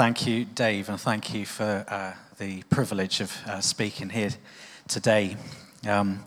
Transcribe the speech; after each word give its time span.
Thank 0.00 0.26
you, 0.26 0.46
Dave, 0.46 0.88
and 0.88 0.98
thank 0.98 1.34
you 1.34 1.44
for 1.44 1.84
uh, 1.86 2.14
the 2.38 2.62
privilege 2.70 3.20
of 3.20 3.36
uh, 3.46 3.60
speaking 3.60 4.08
here 4.08 4.30
today. 4.88 5.36
Um, 5.86 6.24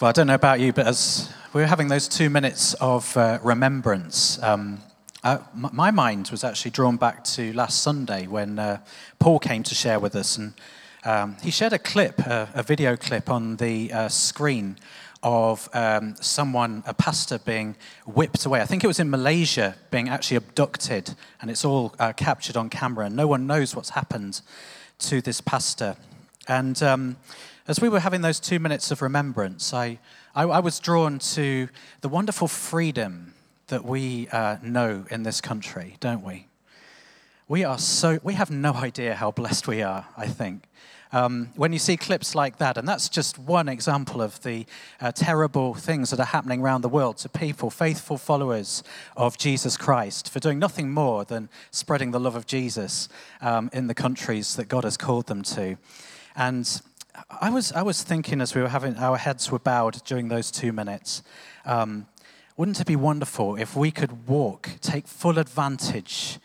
well, 0.00 0.08
I 0.08 0.12
don't 0.12 0.26
know 0.26 0.34
about 0.34 0.58
you, 0.58 0.72
but 0.72 0.88
as 0.88 1.32
we 1.52 1.60
were 1.60 1.68
having 1.68 1.86
those 1.86 2.08
two 2.08 2.28
minutes 2.28 2.74
of 2.80 3.16
uh, 3.16 3.38
remembrance, 3.44 4.42
um, 4.42 4.80
uh, 5.22 5.38
my 5.54 5.92
mind 5.92 6.30
was 6.32 6.42
actually 6.42 6.72
drawn 6.72 6.96
back 6.96 7.22
to 7.26 7.52
last 7.52 7.80
Sunday 7.80 8.26
when 8.26 8.58
uh, 8.58 8.80
Paul 9.20 9.38
came 9.38 9.62
to 9.62 9.74
share 9.76 10.00
with 10.00 10.16
us, 10.16 10.36
and 10.36 10.54
um, 11.04 11.36
he 11.44 11.52
shared 11.52 11.72
a 11.72 11.78
clip, 11.78 12.18
a 12.26 12.64
video 12.66 12.96
clip 12.96 13.30
on 13.30 13.54
the 13.58 13.92
uh, 13.92 14.08
screen 14.08 14.76
of 15.22 15.68
um, 15.74 16.14
someone, 16.20 16.82
a 16.86 16.94
pastor, 16.94 17.38
being 17.38 17.76
whipped 18.06 18.46
away. 18.46 18.60
I 18.60 18.64
think 18.64 18.84
it 18.84 18.86
was 18.86 19.00
in 19.00 19.10
Malaysia, 19.10 19.76
being 19.90 20.08
actually 20.08 20.38
abducted, 20.38 21.14
and 21.40 21.50
it's 21.50 21.64
all 21.64 21.94
uh, 21.98 22.12
captured 22.12 22.56
on 22.56 22.70
camera, 22.70 23.06
and 23.06 23.16
no 23.16 23.26
one 23.26 23.46
knows 23.46 23.76
what's 23.76 23.90
happened 23.90 24.40
to 25.00 25.20
this 25.20 25.40
pastor. 25.40 25.96
And 26.48 26.82
um, 26.82 27.16
as 27.68 27.80
we 27.80 27.88
were 27.88 28.00
having 28.00 28.22
those 28.22 28.40
two 28.40 28.58
minutes 28.58 28.90
of 28.90 29.02
remembrance, 29.02 29.72
I, 29.74 29.98
I, 30.34 30.44
I 30.44 30.60
was 30.60 30.80
drawn 30.80 31.18
to 31.18 31.68
the 32.00 32.08
wonderful 32.08 32.48
freedom 32.48 33.34
that 33.68 33.84
we 33.84 34.28
uh, 34.28 34.56
know 34.62 35.04
in 35.10 35.22
this 35.22 35.40
country, 35.40 35.96
don't 36.00 36.24
we? 36.24 36.46
We 37.50 37.64
are 37.64 37.78
so, 37.78 38.20
we 38.22 38.34
have 38.34 38.52
no 38.52 38.74
idea 38.74 39.16
how 39.16 39.32
blessed 39.32 39.66
we 39.66 39.82
are, 39.82 40.06
I 40.16 40.28
think 40.28 40.68
um, 41.10 41.48
when 41.56 41.72
you 41.72 41.80
see 41.80 41.96
clips 41.96 42.36
like 42.36 42.58
that, 42.58 42.76
and 42.76 42.86
that's 42.86 43.08
just 43.08 43.40
one 43.40 43.68
example 43.68 44.22
of 44.22 44.40
the 44.44 44.66
uh, 45.00 45.10
terrible 45.10 45.74
things 45.74 46.10
that 46.10 46.20
are 46.20 46.26
happening 46.26 46.60
around 46.60 46.82
the 46.82 46.88
world 46.88 47.16
to 47.18 47.28
people, 47.28 47.68
faithful 47.68 48.18
followers 48.18 48.84
of 49.16 49.36
Jesus 49.36 49.76
Christ, 49.76 50.30
for 50.30 50.38
doing 50.38 50.60
nothing 50.60 50.92
more 50.92 51.24
than 51.24 51.48
spreading 51.72 52.12
the 52.12 52.20
love 52.20 52.36
of 52.36 52.46
Jesus 52.46 53.08
um, 53.40 53.68
in 53.72 53.88
the 53.88 53.94
countries 53.94 54.54
that 54.54 54.68
God 54.68 54.84
has 54.84 54.96
called 54.96 55.26
them 55.26 55.42
to. 55.42 55.76
And 56.36 56.80
I 57.40 57.50
was, 57.50 57.72
I 57.72 57.82
was 57.82 58.04
thinking 58.04 58.40
as 58.40 58.54
we 58.54 58.62
were 58.62 58.68
having 58.68 58.96
our 58.96 59.16
heads 59.16 59.50
were 59.50 59.58
bowed 59.58 60.04
during 60.04 60.28
those 60.28 60.52
two 60.52 60.72
minutes, 60.72 61.24
um, 61.66 62.06
wouldn't 62.56 62.80
it 62.80 62.86
be 62.86 62.94
wonderful 62.94 63.56
if 63.56 63.74
we 63.74 63.90
could 63.90 64.28
walk, 64.28 64.70
take 64.80 65.08
full 65.08 65.36
advantage 65.36 66.38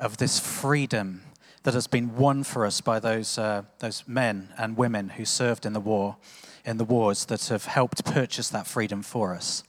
of 0.00 0.16
this 0.16 0.40
freedom 0.40 1.22
that 1.62 1.74
has 1.74 1.86
been 1.86 2.16
won 2.16 2.42
for 2.42 2.64
us 2.64 2.80
by 2.80 2.98
those, 2.98 3.36
uh, 3.38 3.62
those 3.78 4.04
men 4.08 4.48
and 4.56 4.76
women 4.76 5.10
who 5.10 5.24
served 5.24 5.66
in 5.66 5.74
the 5.74 5.80
war, 5.80 6.16
in 6.64 6.78
the 6.78 6.84
wars 6.84 7.26
that 7.26 7.48
have 7.48 7.66
helped 7.66 8.04
purchase 8.04 8.48
that 8.48 8.66
freedom 8.66 9.02
for 9.02 9.34
us. 9.34 9.62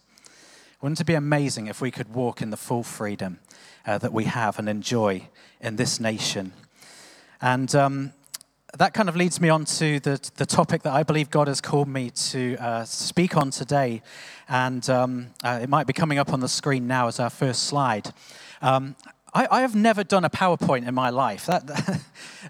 Wouldn't 0.82 1.02
it 1.02 1.06
be 1.06 1.14
amazing 1.14 1.68
if 1.68 1.82
we 1.82 1.92
could 1.92 2.14
walk 2.14 2.42
in 2.42 2.50
the 2.50 2.58
full 2.58 2.82
freedom 2.82 3.40
uh, 3.86 3.98
that 4.00 4.14
we 4.14 4.24
have 4.24 4.58
and 4.58 4.70
enjoy 4.70 5.28
in 5.60 5.76
this 5.76 6.00
nation? 6.00 6.54
And 7.42 7.76
um, 7.76 8.14
that 8.78 8.94
kind 8.94 9.10
of 9.10 9.16
leads 9.16 9.42
me 9.42 9.50
on 9.50 9.66
to 9.66 10.00
the, 10.00 10.32
the 10.38 10.46
topic 10.46 10.84
that 10.84 10.94
I 10.94 11.04
believe 11.04 11.30
God 11.30 11.48
has 11.50 11.60
called 11.60 11.90
me 11.90 12.10
to 12.10 12.56
uh, 12.58 12.86
speak 12.86 13.36
on 13.36 13.52
today. 13.52 14.02
And 14.48 14.90
um, 14.90 15.28
uh, 15.44 15.60
it 15.62 15.70
might 15.70 15.88
be 15.88 15.94
coming 15.94 16.18
up 16.18 16.32
on 16.32 16.40
the 16.40 16.48
screen 16.48 16.88
now 16.88 17.08
as 17.08 17.20
our 17.20 17.30
first 17.30 17.64
slide. 17.64 18.14
Um, 18.62 18.96
I, 19.34 19.48
I 19.50 19.62
have 19.62 19.76
never 19.76 20.04
done 20.04 20.26
a 20.26 20.30
PowerPoint 20.30 20.88
in 20.88 20.94
my 20.94 21.10
life. 21.10 21.46
That, 21.46 22.02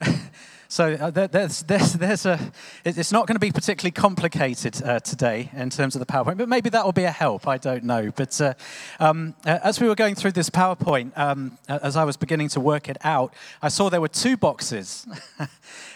so 0.68 0.94
uh, 0.94 1.12
there's, 1.12 1.62
there's, 1.64 1.94
there's 1.94 2.26
a, 2.26 2.40
it's 2.84 3.12
not 3.12 3.28
going 3.28 3.36
to 3.36 3.40
be 3.40 3.52
particularly 3.52 3.92
complicated 3.92 4.82
uh, 4.82 5.00
today 5.00 5.52
in 5.54 5.70
terms 5.70 5.96
of 5.96 6.00
the 6.00 6.08
PowerPoint, 6.08 6.38
but 6.38 6.50
maybe 6.50 6.72
that 6.72 6.84
will 6.84 6.92
be 6.92 7.04
a 7.04 7.12
help. 7.12 7.48
I 7.48 7.60
don't 7.60 7.84
know. 7.84 8.12
But 8.16 8.42
uh, 8.42 8.54
um, 9.00 9.36
uh, 9.46 9.60
as 9.64 9.80
we 9.80 9.88
were 9.88 9.96
going 9.96 10.16
through 10.16 10.32
this 10.32 10.50
PowerPoint, 10.50 11.16
um, 11.18 11.60
as 11.68 11.96
I 11.96 12.04
was 12.04 12.18
beginning 12.18 12.50
to 12.50 12.60
work 12.60 12.90
it 12.90 12.98
out, 13.04 13.34
I 13.62 13.68
saw 13.68 13.90
there 13.90 14.02
were 14.02 14.08
two 14.08 14.36
boxes. 14.36 15.06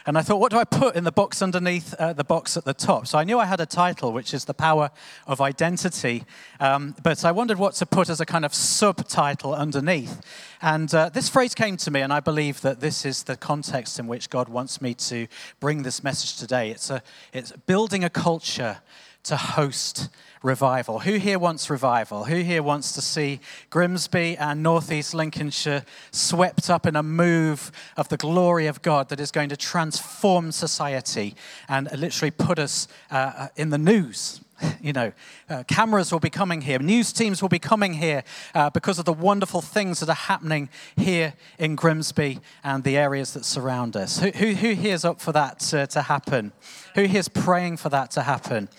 And 0.08 0.20
I 0.20 0.22
thought, 0.22 0.40
what 0.40 0.52
do 0.52 0.60
I 0.60 0.66
put 0.66 0.96
in 0.96 1.04
the 1.04 1.12
box 1.12 1.42
underneath 1.42 1.96
uh, 1.96 2.14
the 2.14 2.24
box 2.24 2.56
at 2.58 2.64
the 2.64 2.76
top? 2.76 3.08
So 3.08 3.18
I 3.18 3.24
knew 3.24 3.40
I 3.40 3.46
had 3.46 3.60
a 3.60 3.66
title, 3.66 4.14
which 4.14 4.36
is 4.36 4.46
The 4.46 4.54
Power 4.54 4.92
of 5.26 5.42
Identity. 5.42 6.26
Um, 6.60 6.96
but 7.02 7.26
I 7.26 7.32
wondered 7.32 7.58
what 7.58 7.74
to 7.76 7.88
put 7.88 8.08
as 8.10 8.22
a 8.22 8.26
kind 8.26 8.46
of 8.46 8.54
subtitle 8.54 9.56
underneath. 9.56 10.22
And 10.66 10.92
uh, 10.96 11.10
this 11.10 11.30
phrase 11.30 11.54
came 11.54 11.78
to 11.78 11.92
me, 11.92 12.02
and 12.02 12.12
I 12.12 12.22
believe 12.22 12.62
that 12.62 12.80
this 12.80 13.06
is 13.06 13.22
the 13.22 13.38
context 13.38 14.00
in 14.00 14.08
which 14.08 14.32
God 14.32 14.50
wants 14.50 14.82
me 14.82 14.96
to 14.96 15.28
bring 15.60 15.84
this 15.84 16.04
message 16.04 16.38
today. 16.38 16.72
It's, 16.72 16.90
a, 16.90 17.04
it's 17.34 17.52
building 17.68 18.04
a 18.04 18.10
culture 18.10 18.80
to 19.26 19.38
host 19.38 20.10
revival. 20.42 21.02
Who 21.02 21.18
here 21.18 21.38
wants 21.38 21.70
revival? 21.70 22.24
Who 22.24 22.38
here 22.38 22.64
wants 22.64 22.94
to 22.94 23.02
see 23.04 23.42
Grimsby 23.70 24.38
and 24.38 24.64
Northeast 24.64 25.14
Lincolnshire 25.14 25.86
swept 26.10 26.68
up 26.72 26.88
in 26.88 26.96
a 26.96 27.04
move 27.04 27.72
of 27.96 28.10
the 28.10 28.18
glory 28.18 28.66
of 28.66 28.82
God 28.82 29.10
that 29.10 29.20
is 29.20 29.30
going 29.30 29.50
to 29.50 29.58
transform 29.58 30.52
society 30.52 31.36
and 31.70 31.92
literally 31.96 32.32
put 32.32 32.58
us 32.58 32.88
uh, 33.12 33.34
uh 33.38 33.48
in 33.56 33.70
the 33.70 33.78
news? 33.78 34.42
You 34.82 34.94
know, 34.94 35.14
uh, 35.50 35.64
cameras 35.68 36.12
will 36.12 36.20
be 36.20 36.30
coming 36.30 36.62
here, 36.62 36.78
news 36.78 37.12
teams 37.12 37.42
will 37.42 37.50
be 37.50 37.60
coming 37.60 37.94
here 37.94 38.24
uh, 38.54 38.70
because 38.70 39.00
of 39.00 39.06
the 39.06 39.14
wonderful 39.14 39.62
things 39.62 40.00
that 40.00 40.10
are 40.10 40.14
happening 40.14 40.70
here 40.96 41.34
in 41.58 41.76
Grimsby 41.76 42.40
and 42.64 42.84
the 42.84 42.96
areas 42.96 43.34
that 43.34 43.46
surround 43.46 43.96
us. 43.96 44.20
Who, 44.20 44.30
who, 44.30 44.54
who 44.54 44.74
here's 44.74 45.04
up 45.04 45.20
for 45.20 45.32
that 45.32 45.60
to, 45.62 45.88
to 45.88 46.04
happen? 46.04 46.52
Who 46.94 47.04
here's 47.04 47.28
praying 47.28 47.78
for 47.78 47.90
that 47.90 48.12
to 48.12 48.22
happen? 48.22 48.70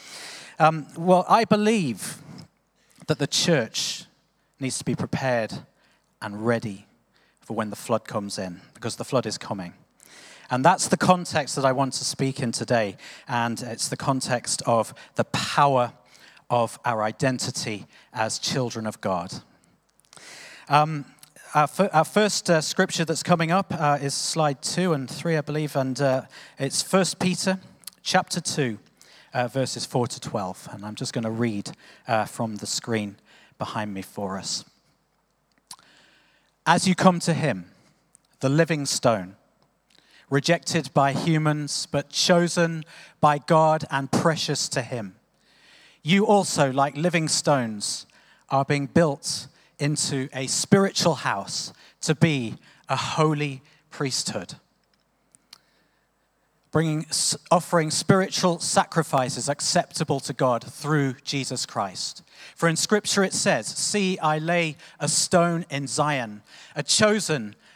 Um, 0.58 0.86
well, 0.96 1.24
I 1.28 1.44
believe 1.44 2.18
that 3.08 3.18
the 3.18 3.26
church 3.26 4.04
needs 4.60 4.78
to 4.78 4.84
be 4.84 4.94
prepared 4.94 5.52
and 6.22 6.46
ready 6.46 6.86
for 7.40 7.54
when 7.54 7.70
the 7.70 7.76
flood 7.76 8.04
comes 8.04 8.38
in, 8.38 8.60
because 8.74 8.96
the 8.96 9.04
flood 9.04 9.26
is 9.26 9.38
coming. 9.38 9.74
And 10.50 10.64
that's 10.64 10.88
the 10.88 10.96
context 10.96 11.56
that 11.56 11.64
I 11.64 11.72
want 11.72 11.94
to 11.94 12.04
speak 12.04 12.40
in 12.40 12.52
today. 12.52 12.96
And 13.28 13.60
it's 13.62 13.88
the 13.88 13.96
context 13.96 14.62
of 14.66 14.94
the 15.14 15.24
power 15.24 15.92
of 16.48 16.78
our 16.84 17.02
identity 17.02 17.86
as 18.12 18.38
children 18.38 18.86
of 18.86 19.00
God. 19.00 19.32
Um, 20.68 21.04
our, 21.54 21.68
our, 21.92 22.04
first 22.04 22.50
uh, 22.50 22.60
scripture 22.60 23.04
that's 23.04 23.22
coming 23.22 23.50
up 23.50 23.72
uh, 23.72 23.98
is 24.00 24.14
slide 24.14 24.62
two 24.62 24.92
and 24.92 25.08
three, 25.08 25.36
I 25.36 25.40
believe, 25.40 25.76
and 25.76 26.00
uh, 26.00 26.22
it's 26.58 26.82
First 26.82 27.18
Peter 27.18 27.60
chapter 28.02 28.40
2 28.40 28.78
uh, 29.36 29.48
verses 29.48 29.84
4 29.84 30.06
to 30.06 30.20
12. 30.20 30.68
And 30.72 30.84
I'm 30.84 30.94
just 30.94 31.12
going 31.12 31.24
to 31.24 31.30
read 31.30 31.70
uh, 32.08 32.24
from 32.24 32.56
the 32.56 32.66
screen 32.66 33.16
behind 33.58 33.92
me 33.92 34.02
for 34.02 34.38
us. 34.38 34.64
As 36.64 36.88
you 36.88 36.94
come 36.94 37.20
to 37.20 37.34
him, 37.34 37.66
the 38.40 38.48
living 38.48 38.86
stone, 38.86 39.36
rejected 40.30 40.92
by 40.92 41.12
humans, 41.12 41.86
but 41.90 42.10
chosen 42.10 42.84
by 43.20 43.38
God 43.38 43.84
and 43.90 44.10
precious 44.10 44.68
to 44.70 44.82
him, 44.82 45.16
you 46.02 46.26
also, 46.26 46.72
like 46.72 46.96
living 46.96 47.28
stones, 47.28 48.06
are 48.48 48.64
being 48.64 48.86
built 48.86 49.48
into 49.78 50.28
a 50.32 50.46
spiritual 50.46 51.16
house 51.16 51.72
to 52.00 52.14
be 52.14 52.56
a 52.88 52.96
holy 52.96 53.62
priesthood 53.90 54.54
bringing, 56.76 57.06
offering 57.50 57.90
spiritual 57.90 58.58
sacrifices 58.58 59.48
acceptable 59.48 60.20
to 60.20 60.34
God 60.34 60.62
through 60.62 61.14
Jesus 61.24 61.64
Christ. 61.64 62.22
For 62.54 62.68
in 62.68 62.76
Scripture 62.76 63.24
it 63.24 63.32
says, 63.32 63.66
See, 63.66 64.18
I 64.18 64.36
lay 64.36 64.76
a 65.00 65.08
stone 65.08 65.64
in 65.70 65.86
Zion, 65.86 66.42
a 66.74 66.82
chosen 66.82 67.56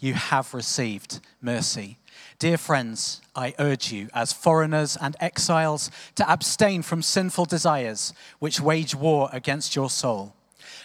you 0.00 0.14
have 0.14 0.54
received 0.54 1.20
mercy. 1.40 1.98
Dear 2.38 2.56
friends, 2.56 3.20
I 3.36 3.54
urge 3.58 3.92
you, 3.92 4.08
as 4.14 4.32
foreigners 4.32 4.96
and 5.00 5.16
exiles, 5.20 5.90
to 6.16 6.28
abstain 6.28 6.82
from 6.82 7.02
sinful 7.02 7.44
desires 7.44 8.12
which 8.38 8.60
wage 8.60 8.94
war 8.94 9.28
against 9.32 9.76
your 9.76 9.90
soul. 9.90 10.34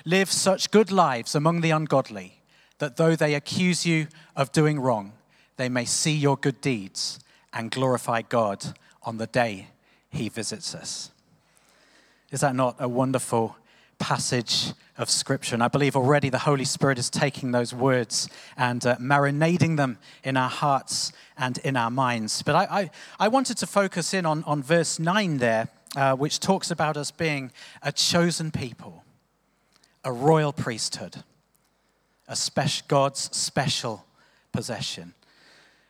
Live 0.04 0.32
such 0.32 0.72
good 0.72 0.92
lives 0.92 1.34
among 1.34 1.62
the 1.62 1.72
ungodly 1.72 2.42
that 2.80 2.98
though 2.98 3.16
they 3.16 3.34
accuse 3.34 3.86
you 3.86 4.08
of 4.36 4.52
doing 4.52 4.80
wrong, 4.80 5.14
they 5.58 5.70
may 5.70 5.86
see 5.86 6.14
your 6.14 6.36
good 6.36 6.60
deeds 6.60 7.20
and 7.54 7.72
glorify 7.72 8.22
God 8.22 8.78
on 9.04 9.18
the 9.18 9.28
day 9.28 9.70
he 10.10 10.28
visits 10.28 10.76
us. 10.76 11.12
Is 12.32 12.42
that 12.42 12.56
not 12.56 12.76
a 12.80 12.90
wonderful 12.90 13.56
passage 14.06 14.74
of 15.00 15.10
Scripture? 15.10 15.56
And 15.56 15.64
I 15.64 15.68
believe 15.68 15.96
already 15.96 16.30
the 16.30 16.38
Holy 16.38 16.64
Spirit 16.64 17.00
is 17.00 17.10
taking 17.10 17.52
those 17.52 17.74
words 17.74 18.30
and 18.56 18.86
uh, 18.86 18.98
marinating 18.98 19.78
them 19.78 19.98
in 20.24 20.38
our 20.38 20.50
hearts 20.50 21.12
and 21.40 21.58
in 21.64 21.76
our 21.76 21.90
minds. 21.90 22.44
But 22.44 22.56
I, 22.56 22.82
I, 22.82 22.92
I 23.20 23.28
wanted 23.30 23.58
to 23.58 23.66
focus 23.66 24.14
in 24.14 24.28
on, 24.28 24.44
on 24.44 24.62
verse 24.62 25.00
9 25.00 25.40
there, 25.40 25.70
uh, 25.96 26.16
which 26.16 26.40
talks 26.40 26.70
about 26.70 26.98
us 26.98 27.10
being 27.10 27.52
a 27.82 27.92
chosen 27.92 28.52
people, 28.52 29.04
a 30.04 30.12
royal 30.12 30.54
priesthood, 30.54 31.24
a 32.28 32.36
special, 32.36 32.86
God's 32.88 33.36
special 33.36 34.06
possession. 34.52 35.16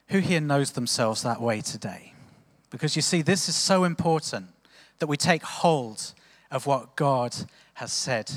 Who 0.08 0.20
here 0.20 0.40
knows 0.40 0.72
themselves 0.72 1.22
that 1.24 1.42
way 1.42 1.60
today? 1.60 2.14
Because 2.70 2.96
you 2.96 3.02
see, 3.02 3.22
this 3.22 3.50
is 3.50 3.58
so 3.58 3.84
important 3.84 4.46
that 5.00 5.08
we 5.08 5.18
take 5.18 5.44
hold 5.44 6.14
of 6.52 6.66
what 6.66 6.96
God 6.96 7.36
has 7.76 7.92
said 7.92 8.32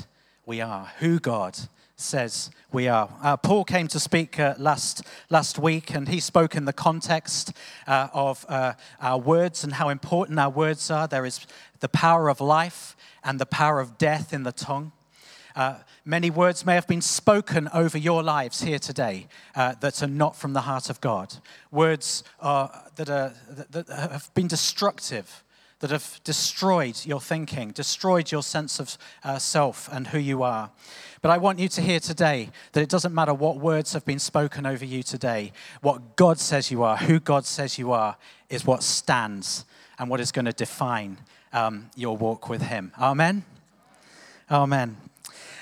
we 0.45 0.61
are, 0.61 0.91
who 0.99 1.19
God 1.19 1.57
says 1.95 2.49
we 2.71 2.87
are. 2.87 3.09
Uh, 3.21 3.37
Paul 3.37 3.63
came 3.63 3.87
to 3.89 3.99
speak 3.99 4.39
uh, 4.39 4.55
last, 4.57 5.03
last 5.29 5.59
week, 5.59 5.93
and 5.93 6.07
he 6.07 6.19
spoke 6.19 6.55
in 6.55 6.65
the 6.65 6.73
context 6.73 7.53
uh, 7.87 8.07
of 8.13 8.45
uh, 8.47 8.73
our 9.01 9.19
words 9.19 9.63
and 9.63 9.73
how 9.73 9.89
important 9.89 10.39
our 10.39 10.49
words 10.49 10.89
are. 10.89 11.07
There 11.07 11.25
is 11.25 11.45
the 11.81 11.89
power 11.89 12.29
of 12.29 12.41
life 12.41 12.95
and 13.23 13.39
the 13.39 13.45
power 13.45 13.79
of 13.79 13.97
death 13.97 14.33
in 14.33 14.43
the 14.43 14.51
tongue. 14.51 14.91
Uh, 15.55 15.75
many 16.05 16.29
words 16.29 16.65
may 16.65 16.75
have 16.75 16.87
been 16.87 17.01
spoken 17.01 17.67
over 17.73 17.97
your 17.97 18.23
lives 18.23 18.61
here 18.61 18.79
today 18.79 19.27
uh, 19.55 19.75
that 19.81 20.01
are 20.01 20.07
not 20.07 20.35
from 20.35 20.53
the 20.53 20.61
heart 20.61 20.89
of 20.89 21.01
God. 21.01 21.35
Words 21.71 22.23
are, 22.39 22.85
that, 22.95 23.09
are, 23.09 23.33
that, 23.49 23.71
that 23.71 23.89
have 23.89 24.33
been 24.33 24.47
destructive 24.47 25.43
that 25.79 25.91
have 25.91 26.19
destroyed 26.23 27.05
your 27.05 27.21
thinking, 27.21 27.71
destroyed 27.71 28.31
your 28.31 28.43
sense 28.43 28.79
of 28.79 28.97
uh, 29.23 29.39
self 29.39 29.89
and 29.91 30.07
who 30.07 30.19
you 30.19 30.43
are. 30.43 30.71
But 31.21 31.31
I 31.31 31.37
want 31.37 31.59
you 31.59 31.67
to 31.69 31.81
hear 31.81 31.99
today 31.99 32.49
that 32.71 32.81
it 32.81 32.89
doesn't 32.89 33.13
matter 33.13 33.33
what 33.33 33.57
words 33.57 33.93
have 33.93 34.05
been 34.05 34.19
spoken 34.19 34.65
over 34.65 34.85
you 34.85 35.03
today. 35.03 35.51
What 35.81 36.15
God 36.15 36.39
says 36.39 36.71
you 36.71 36.83
are, 36.83 36.97
who 36.97 37.19
God 37.19 37.45
says 37.45 37.77
you 37.77 37.91
are, 37.91 38.17
is 38.49 38.65
what 38.65 38.83
stands 38.83 39.65
and 39.97 40.09
what 40.09 40.19
is 40.19 40.31
going 40.31 40.45
to 40.45 40.53
define 40.53 41.17
um, 41.51 41.89
your 41.95 42.15
walk 42.15 42.49
with 42.49 42.61
Him. 42.61 42.91
Amen? 42.99 43.43
Amen. 44.49 45.08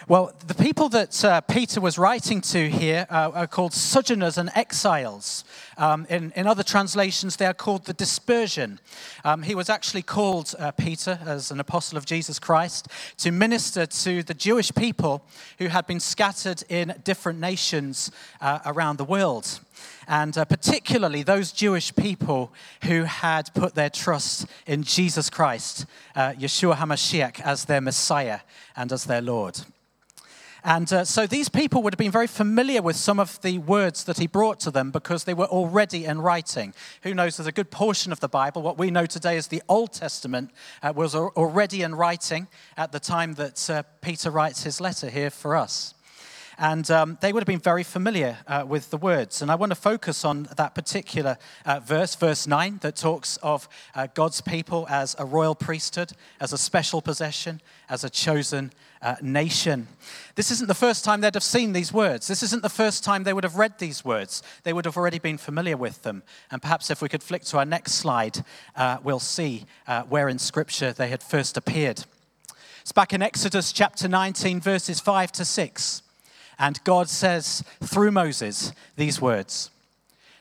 Well, 0.10 0.32
the 0.48 0.56
people 0.56 0.88
that 0.90 1.26
uh, 1.26 1.42
Peter 1.42 1.82
was 1.82 1.98
writing 1.98 2.40
to 2.40 2.70
here 2.70 3.06
uh, 3.10 3.30
are 3.34 3.46
called 3.46 3.74
sojourners 3.74 4.38
and 4.38 4.50
exiles. 4.56 5.44
Um, 5.78 6.08
in, 6.10 6.32
in 6.38 6.48
other 6.48 6.64
translations, 6.64 7.36
they 7.36 7.46
are 7.46 7.54
called 7.54 7.84
the 7.84 7.92
dispersion. 7.92 8.80
Um, 9.26 9.44
he 9.44 9.54
was 9.54 9.70
actually 9.70 10.04
called, 10.04 10.56
uh, 10.58 10.72
Peter, 10.72 11.20
as 11.26 11.52
an 11.52 11.60
apostle 11.60 11.98
of 11.98 12.06
Jesus 12.06 12.40
Christ, 12.40 12.88
to 13.18 13.32
minister 13.32 13.86
to 13.86 14.24
the 14.24 14.34
Jewish 14.34 14.74
people 14.74 15.26
who 15.60 15.68
had 15.68 15.86
been 15.88 16.00
scattered 16.00 16.64
in 16.70 16.96
different 17.04 17.42
nations 17.42 18.10
uh, 18.40 18.60
around 18.66 19.00
the 19.00 19.04
world 19.04 19.60
and 20.08 20.38
uh, 20.38 20.46
particularly 20.46 21.22
those 21.22 21.52
Jewish 21.52 21.94
people 21.94 22.52
who 22.86 23.04
had 23.04 23.54
put 23.54 23.76
their 23.76 23.90
trust 23.90 24.48
in 24.66 24.84
Jesus 24.84 25.30
Christ, 25.30 25.86
uh, 26.16 26.32
Yeshua 26.32 26.76
HaMashiach, 26.76 27.42
as 27.42 27.66
their 27.66 27.82
Messiah 27.82 28.40
and 28.76 28.92
as 28.94 29.04
their 29.04 29.22
Lord. 29.22 29.60
And 30.64 30.92
uh, 30.92 31.06
so 31.06 31.28
these 31.28 31.50
people 31.50 31.84
would 31.84 31.94
have 31.94 32.00
been 32.00 32.12
very 32.12 32.28
familiar 32.28 32.82
with 32.82 32.96
some 32.96 33.20
of 33.20 33.42
the 33.42 33.58
words 33.60 34.04
that 34.06 34.18
he 34.18 34.28
brought 34.28 34.60
to 34.62 34.72
them 34.72 34.92
because 34.92 35.24
they 35.24 35.34
were 35.34 35.46
already 35.46 36.06
in 36.06 36.22
writing. 36.22 36.74
Who 37.04 37.14
knows, 37.14 37.38
there's 37.38 37.48
a 37.48 37.52
good 37.52 37.72
portion 37.72 38.12
of 38.12 38.20
the 38.20 38.28
Bible, 38.28 38.62
what 38.62 38.78
we 38.78 38.92
know 38.92 39.06
today 39.06 39.38
as 39.38 39.48
the 39.48 39.64
Old 39.70 39.94
Testament, 39.94 40.52
uh, 40.82 40.94
was 40.96 41.16
already 41.16 41.82
in 41.82 41.96
writing 41.96 42.48
at 42.76 42.92
the 42.92 43.00
time 43.00 43.34
that 43.36 43.70
uh, 43.70 43.84
Peter 44.02 44.32
writes 44.32 44.64
his 44.64 44.82
letter 44.82 45.10
here 45.10 45.30
for 45.30 45.56
us. 45.56 45.94
And 46.60 46.90
um, 46.90 47.18
they 47.22 47.32
would 47.32 47.42
have 47.42 47.48
been 47.48 47.60
very 47.60 47.84
familiar 47.84 48.38
uh, 48.48 48.66
with 48.68 48.90
the 48.90 48.98
words. 48.98 49.44
And 49.44 49.52
I 49.52 49.56
want 49.56 49.72
to 49.72 49.76
focus 49.76 50.26
on 50.26 50.48
that 50.58 50.74
particular 50.74 51.38
uh, 51.66 51.80
verse, 51.82 52.16
verse 52.16 52.48
9, 52.48 52.80
that 52.82 52.96
talks 52.96 53.38
of 53.38 53.70
uh, 53.94 54.08
God's 54.16 54.42
people 54.42 54.88
as 54.90 55.16
a 55.20 55.26
royal 55.26 55.54
priesthood, 55.54 56.14
as 56.40 56.54
a 56.54 56.58
special 56.58 57.00
possession, 57.00 57.62
as 57.90 58.04
a 58.04 58.10
chosen 58.10 58.72
uh, 59.04 59.18
nation. 59.22 59.88
This 60.34 60.50
isn't 60.50 60.68
the 60.68 60.74
first 60.74 61.06
time 61.06 61.22
they'd 61.22 61.36
have 61.36 61.44
seen 61.44 61.74
these 61.74 61.94
words. 61.94 62.28
This 62.28 62.42
isn't 62.42 62.64
the 62.64 62.70
first 62.70 63.04
time 63.04 63.24
they 63.24 63.34
would 63.34 63.44
have 63.44 63.58
read 63.58 63.78
these 63.78 64.04
words. 64.04 64.42
They 64.64 64.74
would 64.74 64.86
have 64.86 64.98
already 64.98 65.20
been 65.20 65.38
familiar 65.38 65.78
with 65.78 66.02
them. 66.02 66.24
And 66.50 66.60
perhaps 66.60 66.90
if 66.90 67.04
we 67.04 67.10
could 67.10 67.22
flick 67.22 67.44
to 67.46 67.60
our 67.60 67.66
next 67.66 67.94
slide, 67.94 68.44
uh, 68.76 68.98
we'll 69.04 69.20
see 69.20 69.66
uh, 69.86 70.04
where 70.04 70.28
in 70.28 70.40
Scripture 70.40 70.92
they 70.92 71.10
had 71.10 71.22
first 71.22 71.56
appeared. 71.56 72.06
It's 72.82 72.92
back 72.92 73.14
in 73.14 73.22
Exodus 73.22 73.72
chapter 73.72 74.08
19, 74.08 74.60
verses 74.60 75.00
5 75.00 75.32
to 75.34 75.46
6. 75.46 76.02
And 76.60 76.84
God 76.84 77.10
says 77.10 77.64
through 77.84 78.12
Moses 78.12 78.72
these 78.96 79.22
words 79.22 79.70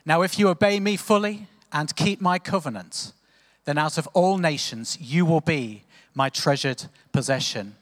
Now, 0.05 0.21
if 0.21 0.39
you 0.39 0.49
obey 0.49 0.79
me 0.79 0.97
fully 0.97 1.47
and 1.71 1.95
keep 1.95 2.21
my 2.21 2.39
covenant, 2.39 3.13
then 3.65 3.77
out 3.77 3.97
of 3.97 4.07
all 4.13 4.37
nations 4.37 4.97
you 4.99 5.25
will 5.25 5.41
be 5.41 5.83
my 6.13 6.29
treasured 6.29 6.85
possession. 7.11 7.75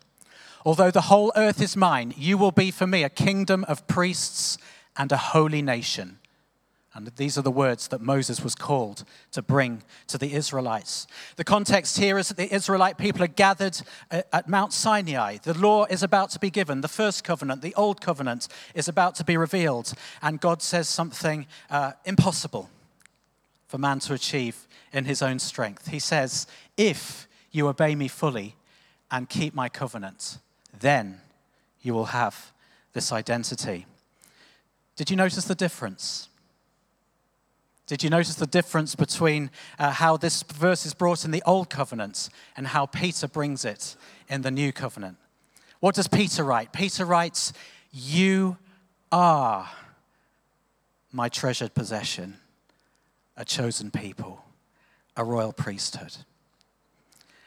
Although 0.65 0.91
the 0.91 1.01
whole 1.01 1.31
earth 1.35 1.61
is 1.61 1.77
mine, 1.77 2.13
you 2.17 2.37
will 2.37 2.51
be 2.51 2.71
for 2.71 2.87
me 2.87 3.03
a 3.03 3.09
kingdom 3.09 3.63
of 3.67 3.87
priests 3.87 4.57
and 4.97 5.11
a 5.11 5.17
holy 5.17 5.61
nation. 5.61 6.17
And 6.95 7.07
these 7.17 7.37
are 7.37 7.41
the 7.41 7.51
words 7.51 7.89
that 7.89 7.99
Moses 7.99 8.41
was 8.41 8.55
called 8.55 9.03
to 9.33 9.41
bring 9.41 9.83
to 10.07 10.17
the 10.17 10.33
Israelites. 10.33 11.07
The 11.35 11.43
context 11.43 11.97
here 11.97 12.17
is 12.17 12.29
that 12.29 12.37
the 12.37 12.53
Israelite 12.55 12.97
people 12.97 13.21
are 13.21 13.27
gathered 13.27 13.81
at 14.09 14.47
Mount 14.47 14.71
Sinai. 14.71 15.37
The 15.43 15.57
law 15.57 15.83
is 15.85 16.03
about 16.03 16.29
to 16.31 16.39
be 16.39 16.49
given. 16.49 16.79
The 16.79 16.87
first 16.87 17.25
covenant, 17.25 17.61
the 17.61 17.75
old 17.75 17.99
covenant, 17.99 18.47
is 18.73 18.87
about 18.87 19.15
to 19.15 19.25
be 19.25 19.35
revealed. 19.35 19.91
And 20.21 20.39
God 20.39 20.61
says 20.61 20.87
something 20.87 21.47
uh, 21.69 21.91
impossible 22.05 22.69
for 23.67 23.77
man 23.77 23.99
to 23.99 24.13
achieve 24.13 24.65
in 24.93 25.03
his 25.03 25.21
own 25.21 25.39
strength. 25.39 25.89
He 25.89 25.99
says, 25.99 26.47
If 26.77 27.27
you 27.51 27.67
obey 27.67 27.95
me 27.95 28.07
fully 28.07 28.55
and 29.11 29.27
keep 29.27 29.53
my 29.53 29.67
covenant, 29.67 30.37
then 30.79 31.19
you 31.81 31.93
will 31.93 32.05
have 32.05 32.53
this 32.93 33.11
identity. 33.11 33.85
Did 34.95 35.09
you 35.09 35.17
notice 35.17 35.43
the 35.43 35.55
difference? 35.55 36.29
Did 37.87 38.03
you 38.03 38.09
notice 38.09 38.35
the 38.35 38.47
difference 38.47 38.95
between 38.95 39.51
uh, 39.77 39.91
how 39.91 40.17
this 40.17 40.41
verse 40.41 40.85
is 40.85 40.95
brought 40.95 41.23
in 41.23 41.31
the 41.31 41.43
Old 41.45 41.69
Covenant 41.69 42.29
and 42.57 42.67
how 42.67 42.87
Peter 42.87 43.27
brings 43.27 43.63
it 43.63 43.95
in 44.27 44.41
the 44.41 44.49
New 44.49 44.71
Covenant? 44.71 45.17
What 45.79 45.93
does 45.93 46.07
Peter 46.07 46.43
write? 46.43 46.73
Peter 46.73 47.05
writes, 47.05 47.53
You 47.91 48.57
are 49.11 49.69
my 51.11 51.29
treasured 51.29 51.75
possession, 51.75 52.37
a 53.37 53.45
chosen 53.45 53.91
people, 53.91 54.43
a 55.15 55.23
royal 55.23 55.53
priesthood. 55.53 56.17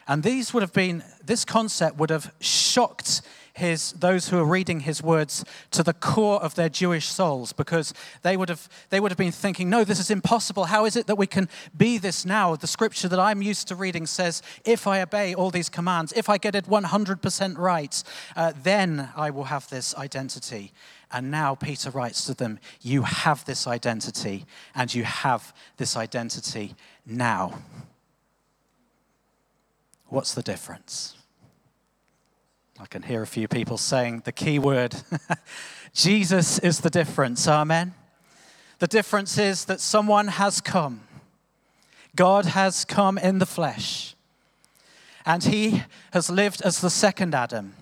And 0.09 0.23
these 0.23 0.55
would 0.55 0.63
have 0.63 0.73
been, 0.73 1.03
this 1.23 1.45
concept 1.45 1.97
would 1.97 2.09
have 2.09 2.33
shocked 2.41 3.21
his, 3.53 3.91
those 3.91 4.29
who 4.29 4.39
are 4.39 4.45
reading 4.45 4.79
his 4.79 5.03
words 5.03 5.45
to 5.69 5.83
the 5.83 5.93
core 5.93 6.41
of 6.41 6.55
their 6.55 6.67
Jewish 6.67 7.05
souls 7.05 7.53
because 7.53 7.93
they 8.23 8.35
would, 8.35 8.49
have, 8.49 8.67
they 8.89 8.99
would 8.99 9.11
have 9.11 9.19
been 9.19 9.31
thinking, 9.31 9.69
no, 9.69 9.83
this 9.83 9.99
is 9.99 10.09
impossible. 10.09 10.65
How 10.65 10.85
is 10.85 10.95
it 10.95 11.05
that 11.05 11.17
we 11.17 11.27
can 11.27 11.47
be 11.77 11.99
this 11.99 12.25
now? 12.25 12.55
The 12.55 12.65
scripture 12.65 13.07
that 13.07 13.19
I'm 13.19 13.43
used 13.43 13.67
to 13.67 13.75
reading 13.75 14.07
says, 14.07 14.41
if 14.65 14.87
I 14.87 14.99
obey 14.99 15.35
all 15.35 15.51
these 15.51 15.69
commands, 15.69 16.11
if 16.13 16.27
I 16.27 16.39
get 16.39 16.55
it 16.55 16.65
100% 16.65 17.57
right, 17.59 18.03
uh, 18.35 18.53
then 18.63 19.09
I 19.15 19.29
will 19.29 19.43
have 19.43 19.69
this 19.69 19.93
identity. 19.95 20.71
And 21.11 21.29
now 21.29 21.53
Peter 21.53 21.91
writes 21.91 22.25
to 22.25 22.33
them, 22.33 22.57
You 22.81 23.03
have 23.03 23.45
this 23.45 23.67
identity, 23.67 24.45
and 24.73 24.91
you 24.91 25.03
have 25.03 25.53
this 25.77 25.95
identity 25.95 26.73
now. 27.05 27.59
What's 30.09 30.33
the 30.33 30.41
difference? 30.41 31.15
I 32.79 32.85
can 32.87 33.03
hear 33.03 33.21
a 33.21 33.27
few 33.27 33.47
people 33.47 33.77
saying 33.77 34.23
the 34.25 34.31
key 34.31 34.57
word 34.57 34.95
Jesus 35.93 36.59
is 36.59 36.79
the 36.79 36.89
difference. 36.89 37.47
Amen. 37.47 37.93
The 38.79 38.87
difference 38.87 39.37
is 39.37 39.65
that 39.65 39.81
someone 39.81 40.27
has 40.27 40.61
come. 40.61 41.01
God 42.15 42.45
has 42.45 42.85
come 42.85 43.17
in 43.17 43.39
the 43.39 43.45
flesh. 43.45 44.15
And 45.25 45.43
he 45.43 45.83
has 46.11 46.29
lived 46.29 46.61
as 46.61 46.79
the 46.79 46.89
second 46.89 47.35
Adam. 47.35 47.73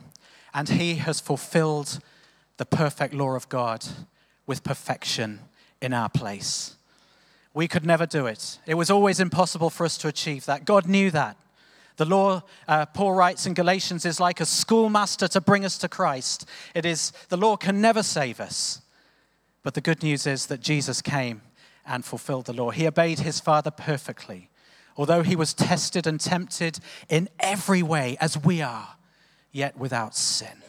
And 0.53 0.69
he 0.69 0.95
has 0.95 1.19
fulfilled 1.19 1.99
the 2.57 2.65
perfect 2.65 3.13
law 3.13 3.35
of 3.35 3.47
God 3.49 3.85
with 4.45 4.63
perfection 4.63 5.39
in 5.81 5.93
our 5.93 6.09
place. 6.09 6.75
we 7.53 7.67
could 7.67 7.85
never 7.85 8.05
do 8.05 8.25
it. 8.25 8.59
It 8.65 8.75
was 8.75 8.89
always 8.89 9.19
impossible 9.19 9.69
for 9.69 9.85
us 9.85 9.97
to 9.99 10.07
achieve 10.07 10.45
that. 10.45 10.65
God 10.65 10.87
knew 10.87 11.09
that. 11.11 11.37
The 11.97 12.05
law, 12.05 12.43
uh, 12.67 12.85
Paul 12.85 13.13
writes 13.13 13.45
in 13.45 13.53
Galatians, 13.53 14.05
is 14.05 14.19
like 14.19 14.39
a 14.39 14.45
schoolmaster 14.45 15.27
to 15.29 15.41
bring 15.41 15.65
us 15.65 15.77
to 15.79 15.89
Christ. 15.89 16.47
It 16.73 16.85
is, 16.85 17.11
the 17.29 17.37
law 17.37 17.57
can 17.57 17.81
never 17.81 18.03
save 18.03 18.39
us. 18.39 18.81
But 19.63 19.73
the 19.73 19.81
good 19.81 20.03
news 20.03 20.27
is 20.27 20.45
that 20.45 20.61
Jesus 20.61 21.01
came 21.01 21.41
and 21.85 22.05
fulfilled 22.05 22.45
the 22.45 22.53
law. 22.53 22.69
He 22.69 22.87
obeyed 22.87 23.19
his 23.19 23.39
Father 23.39 23.71
perfectly. 23.71 24.49
Although 24.95 25.23
he 25.23 25.35
was 25.35 25.53
tested 25.53 26.07
and 26.07 26.19
tempted 26.19 26.79
in 27.09 27.29
every 27.39 27.83
way 27.83 28.15
as 28.19 28.37
we 28.37 28.61
are, 28.61 28.95
yet 29.51 29.77
without 29.77 30.15
sin. 30.15 30.63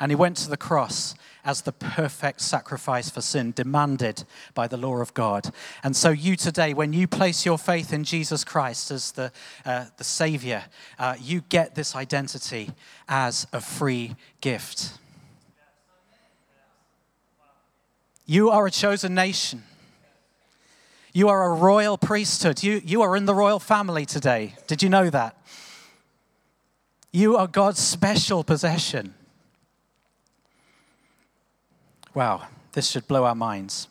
And 0.00 0.12
he 0.12 0.16
went 0.16 0.36
to 0.38 0.50
the 0.50 0.56
cross 0.56 1.14
as 1.48 1.62
the 1.62 1.72
perfect 1.72 2.42
sacrifice 2.42 3.08
for 3.08 3.22
sin 3.22 3.52
demanded 3.52 4.22
by 4.52 4.68
the 4.68 4.76
law 4.76 4.98
of 4.98 5.14
God. 5.14 5.50
And 5.82 5.96
so, 5.96 6.10
you 6.10 6.36
today, 6.36 6.74
when 6.74 6.92
you 6.92 7.08
place 7.08 7.46
your 7.46 7.56
faith 7.56 7.90
in 7.90 8.04
Jesus 8.04 8.44
Christ 8.44 8.90
as 8.90 9.12
the, 9.12 9.32
uh, 9.64 9.86
the 9.96 10.04
Savior, 10.04 10.64
uh, 10.98 11.16
you 11.18 11.40
get 11.48 11.74
this 11.74 11.96
identity 11.96 12.70
as 13.08 13.46
a 13.50 13.62
free 13.62 14.14
gift. 14.42 14.98
You 18.26 18.50
are 18.50 18.66
a 18.66 18.70
chosen 18.70 19.14
nation. 19.14 19.62
You 21.14 21.30
are 21.30 21.50
a 21.50 21.54
royal 21.54 21.96
priesthood. 21.96 22.62
You, 22.62 22.82
you 22.84 23.00
are 23.00 23.16
in 23.16 23.24
the 23.24 23.34
royal 23.34 23.58
family 23.58 24.04
today. 24.04 24.54
Did 24.66 24.82
you 24.82 24.90
know 24.90 25.08
that? 25.08 25.34
You 27.10 27.38
are 27.38 27.46
God's 27.46 27.78
special 27.78 28.44
possession. 28.44 29.14
Wow, 32.18 32.48
this 32.72 32.90
should 32.90 33.06
blow 33.06 33.26
our 33.26 33.34
minds. 33.36 33.86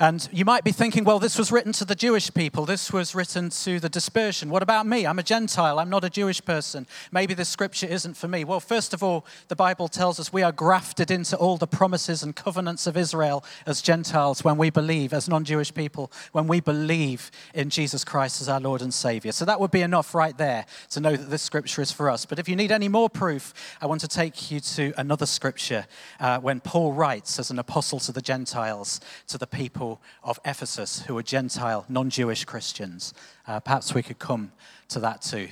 And 0.00 0.28
you 0.32 0.44
might 0.44 0.64
be 0.64 0.72
thinking, 0.72 1.04
well, 1.04 1.20
this 1.20 1.38
was 1.38 1.52
written 1.52 1.72
to 1.74 1.84
the 1.84 1.94
Jewish 1.94 2.32
people. 2.34 2.66
This 2.66 2.92
was 2.92 3.14
written 3.14 3.50
to 3.50 3.78
the 3.78 3.88
dispersion. 3.88 4.50
What 4.50 4.62
about 4.62 4.86
me? 4.86 5.06
I'm 5.06 5.20
a 5.20 5.22
Gentile. 5.22 5.78
I'm 5.78 5.88
not 5.88 6.02
a 6.02 6.10
Jewish 6.10 6.44
person. 6.44 6.86
Maybe 7.12 7.32
this 7.32 7.48
scripture 7.48 7.86
isn't 7.86 8.16
for 8.16 8.26
me. 8.26 8.42
Well, 8.42 8.58
first 8.58 8.92
of 8.92 9.04
all, 9.04 9.24
the 9.48 9.54
Bible 9.54 9.86
tells 9.86 10.18
us 10.18 10.32
we 10.32 10.42
are 10.42 10.50
grafted 10.50 11.12
into 11.12 11.36
all 11.36 11.58
the 11.58 11.68
promises 11.68 12.24
and 12.24 12.34
covenants 12.34 12.88
of 12.88 12.96
Israel 12.96 13.44
as 13.66 13.82
Gentiles 13.82 14.42
when 14.42 14.56
we 14.56 14.70
believe, 14.70 15.12
as 15.12 15.28
non 15.28 15.44
Jewish 15.44 15.72
people, 15.72 16.10
when 16.32 16.48
we 16.48 16.60
believe 16.60 17.30
in 17.54 17.70
Jesus 17.70 18.04
Christ 18.04 18.40
as 18.40 18.48
our 18.48 18.60
Lord 18.60 18.82
and 18.82 18.92
Savior. 18.92 19.30
So 19.30 19.44
that 19.44 19.60
would 19.60 19.70
be 19.70 19.82
enough 19.82 20.12
right 20.14 20.36
there 20.36 20.66
to 20.90 21.00
know 21.00 21.14
that 21.14 21.30
this 21.30 21.42
scripture 21.42 21.82
is 21.82 21.92
for 21.92 22.10
us. 22.10 22.26
But 22.26 22.40
if 22.40 22.48
you 22.48 22.56
need 22.56 22.72
any 22.72 22.88
more 22.88 23.08
proof, 23.08 23.54
I 23.80 23.86
want 23.86 24.00
to 24.00 24.08
take 24.08 24.50
you 24.50 24.58
to 24.58 24.92
another 24.96 25.26
scripture 25.26 25.86
uh, 26.18 26.40
when 26.40 26.60
Paul 26.60 26.92
writes 26.92 27.38
as 27.38 27.50
an 27.52 27.60
apostle 27.60 28.00
to 28.00 28.12
the 28.12 28.22
Gentiles, 28.22 29.00
to 29.28 29.38
the 29.38 29.46
people 29.46 29.83
people 29.84 30.00
of 30.22 30.40
Ephesus 30.46 31.02
who 31.02 31.14
were 31.14 31.22
Gentile, 31.22 31.84
non 31.90 32.08
Jewish 32.08 32.46
Christians. 32.46 33.12
Uh, 33.46 33.60
perhaps 33.60 33.94
we 33.94 34.02
could 34.02 34.18
come 34.18 34.50
to 34.88 34.98
that 35.00 35.20
too. 35.20 35.48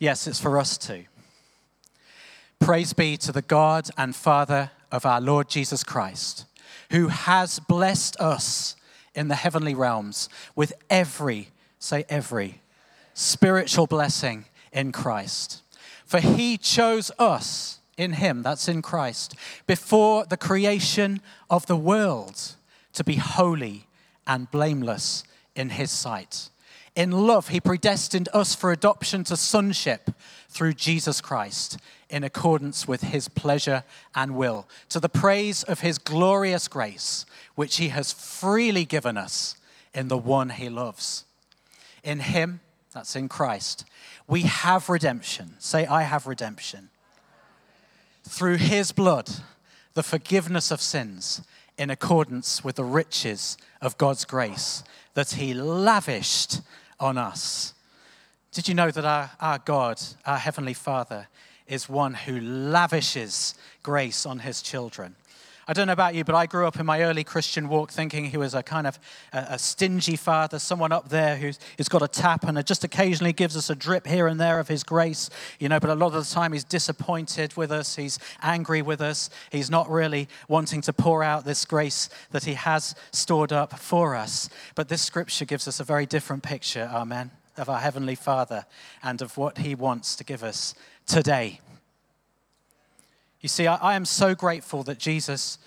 Yes, 0.00 0.26
it's 0.26 0.40
for 0.40 0.58
us 0.58 0.76
too. 0.76 1.04
Praise 2.58 2.92
be 2.92 3.16
to 3.18 3.30
the 3.30 3.42
God 3.42 3.88
and 3.96 4.16
Father 4.16 4.72
of 4.90 5.06
our 5.06 5.20
Lord 5.20 5.48
Jesus 5.48 5.84
Christ, 5.84 6.44
who 6.90 7.06
has 7.06 7.60
blessed 7.60 8.18
us 8.18 8.74
in 9.14 9.28
the 9.28 9.36
heavenly 9.36 9.74
realms 9.74 10.28
with 10.56 10.72
every, 10.90 11.50
say 11.78 12.04
every, 12.08 12.62
spiritual 13.14 13.86
blessing 13.86 14.46
in 14.72 14.90
Christ. 14.90 15.62
For 16.04 16.18
he 16.18 16.58
chose 16.58 17.12
us 17.16 17.78
in 17.96 18.14
him, 18.14 18.42
that's 18.42 18.68
in 18.68 18.82
Christ, 18.82 19.36
before 19.68 20.24
the 20.26 20.36
creation 20.36 21.20
of 21.48 21.66
the 21.66 21.76
world 21.76 22.56
to 22.92 23.04
be 23.04 23.16
holy 23.16 23.86
and 24.26 24.50
blameless 24.50 25.24
in 25.54 25.70
his 25.70 25.90
sight. 25.90 26.50
In 26.94 27.10
love, 27.10 27.48
he 27.48 27.60
predestined 27.60 28.28
us 28.34 28.54
for 28.54 28.70
adoption 28.70 29.24
to 29.24 29.36
sonship 29.36 30.10
through 30.48 30.74
Jesus 30.74 31.22
Christ 31.22 31.78
in 32.10 32.22
accordance 32.22 32.86
with 32.86 33.00
his 33.00 33.28
pleasure 33.28 33.84
and 34.14 34.36
will, 34.36 34.68
to 34.90 35.00
the 35.00 35.08
praise 35.08 35.62
of 35.62 35.80
his 35.80 35.96
glorious 35.96 36.68
grace, 36.68 37.24
which 37.54 37.78
he 37.78 37.88
has 37.88 38.12
freely 38.12 38.84
given 38.84 39.16
us 39.16 39.56
in 39.94 40.08
the 40.08 40.18
one 40.18 40.50
he 40.50 40.68
loves. 40.68 41.24
In 42.04 42.20
him, 42.20 42.60
that's 42.92 43.16
in 43.16 43.28
Christ, 43.28 43.86
we 44.28 44.42
have 44.42 44.90
redemption. 44.90 45.54
Say, 45.58 45.86
I 45.86 46.02
have 46.02 46.26
redemption. 46.26 46.90
Through 48.24 48.56
his 48.56 48.92
blood, 48.92 49.30
the 49.94 50.02
forgiveness 50.02 50.70
of 50.70 50.82
sins 50.82 51.40
in 51.78 51.90
accordance 51.90 52.62
with 52.62 52.76
the 52.76 52.84
riches 52.84 53.56
of 53.80 53.98
God's 53.98 54.24
grace 54.24 54.84
that 55.14 55.32
He 55.32 55.54
lavished 55.54 56.60
on 57.00 57.18
us. 57.18 57.74
Did 58.52 58.68
you 58.68 58.74
know 58.74 58.90
that 58.90 59.04
our, 59.04 59.30
our 59.40 59.58
God, 59.58 60.00
our 60.26 60.38
Heavenly 60.38 60.74
Father, 60.74 61.28
is 61.66 61.88
one 61.88 62.14
who 62.14 62.38
lavishes 62.40 63.54
grace 63.82 64.26
on 64.26 64.40
His 64.40 64.62
children? 64.62 65.16
I 65.68 65.74
don't 65.74 65.86
know 65.86 65.92
about 65.92 66.16
you, 66.16 66.24
but 66.24 66.34
I 66.34 66.46
grew 66.46 66.66
up 66.66 66.80
in 66.80 66.86
my 66.86 67.02
early 67.02 67.22
Christian 67.22 67.68
walk 67.68 67.92
thinking 67.92 68.24
he 68.24 68.36
was 68.36 68.52
a 68.52 68.64
kind 68.64 68.84
of 68.84 68.98
a, 69.32 69.46
a 69.50 69.58
stingy 69.58 70.16
father, 70.16 70.58
someone 70.58 70.90
up 70.90 71.08
there 71.08 71.36
who's, 71.36 71.60
who's 71.76 71.88
got 71.88 72.02
a 72.02 72.08
tap 72.08 72.44
and 72.44 72.64
just 72.66 72.82
occasionally 72.82 73.32
gives 73.32 73.56
us 73.56 73.70
a 73.70 73.76
drip 73.76 74.06
here 74.06 74.26
and 74.26 74.40
there 74.40 74.58
of 74.58 74.66
his 74.66 74.82
grace, 74.82 75.30
you 75.60 75.68
know, 75.68 75.78
but 75.78 75.90
a 75.90 75.94
lot 75.94 76.14
of 76.14 76.28
the 76.28 76.34
time 76.34 76.52
he's 76.52 76.64
disappointed 76.64 77.56
with 77.56 77.70
us, 77.70 77.94
he's 77.94 78.18
angry 78.42 78.82
with 78.82 79.00
us, 79.00 79.30
he's 79.50 79.70
not 79.70 79.88
really 79.88 80.28
wanting 80.48 80.80
to 80.80 80.92
pour 80.92 81.22
out 81.22 81.44
this 81.44 81.64
grace 81.64 82.08
that 82.32 82.44
he 82.44 82.54
has 82.54 82.96
stored 83.12 83.52
up 83.52 83.78
for 83.78 84.16
us. 84.16 84.48
But 84.74 84.88
this 84.88 85.02
scripture 85.02 85.44
gives 85.44 85.68
us 85.68 85.78
a 85.78 85.84
very 85.84 86.06
different 86.06 86.42
picture, 86.42 86.90
amen, 86.92 87.30
of 87.56 87.68
our 87.68 87.78
Heavenly 87.78 88.16
Father 88.16 88.66
and 89.00 89.22
of 89.22 89.36
what 89.36 89.58
he 89.58 89.76
wants 89.76 90.16
to 90.16 90.24
give 90.24 90.42
us 90.42 90.74
today. 91.06 91.60
You 93.42 93.48
see, 93.48 93.66
I, 93.66 93.76
I 93.76 93.94
am 93.94 94.04
so 94.04 94.34
grateful 94.34 94.82
that 94.84 94.98
Jesus 94.98 95.58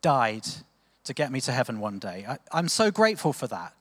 died 0.00 0.46
to 1.04 1.12
get 1.12 1.30
me 1.30 1.40
to 1.42 1.52
heaven 1.52 1.80
one 1.80 1.98
day. 1.98 2.24
I, 2.26 2.38
I'm 2.50 2.68
so 2.68 2.90
grateful 2.90 3.32
for 3.32 3.46
that. 3.48 3.74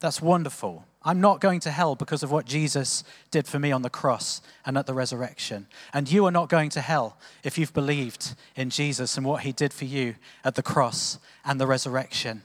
That's 0.00 0.20
wonderful. 0.20 0.84
I'm 1.02 1.20
not 1.20 1.40
going 1.40 1.60
to 1.60 1.70
hell 1.70 1.94
because 1.94 2.22
of 2.22 2.30
what 2.30 2.44
Jesus 2.44 3.04
did 3.30 3.46
for 3.46 3.58
me 3.58 3.72
on 3.72 3.82
the 3.82 3.88
cross 3.90 4.42
and 4.66 4.76
at 4.76 4.86
the 4.86 4.92
resurrection. 4.92 5.66
And 5.94 6.10
you 6.10 6.26
are 6.26 6.30
not 6.30 6.48
going 6.50 6.68
to 6.70 6.80
hell 6.80 7.16
if 7.42 7.56
you've 7.56 7.72
believed 7.72 8.34
in 8.54 8.68
Jesus 8.68 9.16
and 9.16 9.24
what 9.24 9.42
he 9.42 9.52
did 9.52 9.72
for 9.72 9.86
you 9.86 10.16
at 10.44 10.56
the 10.56 10.62
cross 10.62 11.18
and 11.44 11.58
the 11.58 11.66
resurrection. 11.66 12.42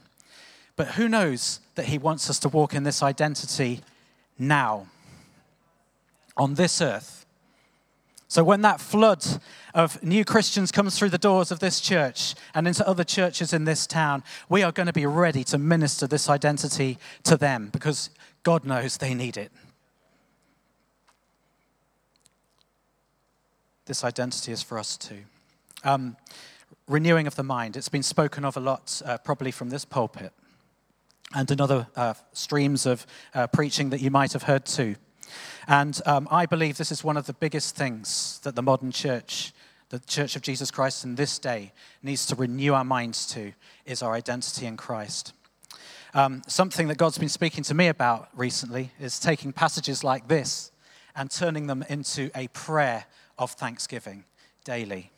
But 0.74 0.88
who 0.88 1.08
knows 1.08 1.60
that 1.74 1.86
he 1.86 1.98
wants 1.98 2.30
us 2.30 2.38
to 2.40 2.48
walk 2.48 2.74
in 2.74 2.82
this 2.82 3.02
identity 3.02 3.80
now, 4.38 4.86
on 6.36 6.54
this 6.54 6.80
earth, 6.80 7.25
so 8.28 8.42
when 8.42 8.62
that 8.62 8.80
flood 8.80 9.24
of 9.72 10.02
new 10.02 10.24
Christians 10.24 10.72
comes 10.72 10.98
through 10.98 11.10
the 11.10 11.18
doors 11.18 11.52
of 11.52 11.60
this 11.60 11.80
church 11.80 12.34
and 12.54 12.66
into 12.66 12.86
other 12.86 13.04
churches 13.04 13.52
in 13.52 13.64
this 13.64 13.86
town, 13.86 14.24
we 14.48 14.62
are 14.62 14.72
going 14.72 14.88
to 14.88 14.92
be 14.92 15.06
ready 15.06 15.44
to 15.44 15.58
minister 15.58 16.06
this 16.06 16.28
identity 16.28 16.98
to 17.22 17.36
them 17.36 17.68
because 17.72 18.10
God 18.42 18.64
knows 18.64 18.96
they 18.96 19.14
need 19.14 19.36
it. 19.36 19.52
This 23.84 24.02
identity 24.02 24.50
is 24.50 24.62
for 24.62 24.78
us 24.78 24.96
too. 24.96 25.22
Um, 25.84 26.16
renewing 26.88 27.28
of 27.28 27.36
the 27.36 27.44
mind. 27.44 27.76
It's 27.76 27.88
been 27.88 28.02
spoken 28.02 28.44
of 28.44 28.56
a 28.56 28.60
lot, 28.60 29.00
uh, 29.04 29.18
probably 29.18 29.52
from 29.52 29.70
this 29.70 29.84
pulpit, 29.84 30.32
and 31.32 31.48
in 31.48 31.60
other 31.60 31.86
uh, 31.94 32.14
streams 32.32 32.86
of 32.86 33.06
uh, 33.34 33.46
preaching 33.46 33.90
that 33.90 34.00
you 34.00 34.10
might 34.10 34.32
have 34.32 34.44
heard 34.44 34.64
too. 34.64 34.96
And 35.68 36.00
um, 36.06 36.28
I 36.30 36.46
believe 36.46 36.76
this 36.76 36.92
is 36.92 37.02
one 37.02 37.16
of 37.16 37.26
the 37.26 37.32
biggest 37.32 37.74
things 37.74 38.40
that 38.44 38.54
the 38.54 38.62
modern 38.62 38.92
church, 38.92 39.52
the 39.88 39.98
Church 39.98 40.36
of 40.36 40.42
Jesus 40.42 40.70
Christ 40.70 41.04
in 41.04 41.16
this 41.16 41.38
day, 41.38 41.72
needs 42.02 42.26
to 42.26 42.36
renew 42.36 42.74
our 42.74 42.84
minds 42.84 43.26
to 43.28 43.52
is 43.84 44.02
our 44.02 44.14
identity 44.14 44.66
in 44.66 44.76
Christ. 44.76 45.32
Um, 46.14 46.42
something 46.46 46.88
that 46.88 46.98
God's 46.98 47.18
been 47.18 47.28
speaking 47.28 47.64
to 47.64 47.74
me 47.74 47.88
about 47.88 48.28
recently 48.34 48.92
is 49.00 49.18
taking 49.18 49.52
passages 49.52 50.04
like 50.04 50.28
this 50.28 50.70
and 51.16 51.30
turning 51.30 51.66
them 51.66 51.84
into 51.88 52.30
a 52.34 52.48
prayer 52.48 53.06
of 53.38 53.50
thanksgiving 53.50 54.24
daily. 54.64 55.10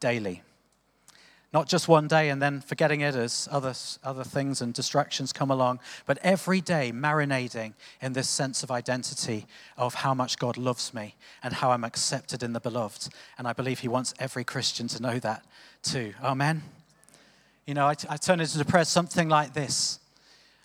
Daily. 0.00 0.42
Not 1.52 1.68
just 1.68 1.88
one 1.88 2.06
day 2.06 2.28
and 2.28 2.40
then 2.40 2.60
forgetting 2.60 3.00
it 3.00 3.16
as 3.16 3.48
other, 3.50 3.74
other 4.04 4.22
things 4.22 4.60
and 4.60 4.72
distractions 4.72 5.32
come 5.32 5.50
along, 5.50 5.80
but 6.06 6.18
every 6.22 6.60
day 6.60 6.92
marinating 6.92 7.74
in 8.00 8.12
this 8.12 8.28
sense 8.28 8.62
of 8.62 8.70
identity 8.70 9.46
of 9.76 9.94
how 9.94 10.14
much 10.14 10.38
God 10.38 10.56
loves 10.56 10.94
me 10.94 11.16
and 11.42 11.52
how 11.54 11.72
I'm 11.72 11.82
accepted 11.82 12.44
in 12.44 12.52
the 12.52 12.60
beloved. 12.60 13.08
And 13.36 13.48
I 13.48 13.52
believe 13.52 13.80
He 13.80 13.88
wants 13.88 14.14
every 14.20 14.44
Christian 14.44 14.86
to 14.88 15.02
know 15.02 15.18
that 15.18 15.44
too. 15.82 16.14
Amen. 16.22 16.62
You 17.66 17.74
know, 17.74 17.86
I, 17.86 17.94
I 18.08 18.16
turn 18.16 18.40
it 18.40 18.54
into 18.54 18.64
prayer 18.64 18.84
something 18.84 19.28
like 19.28 19.52
this 19.52 20.00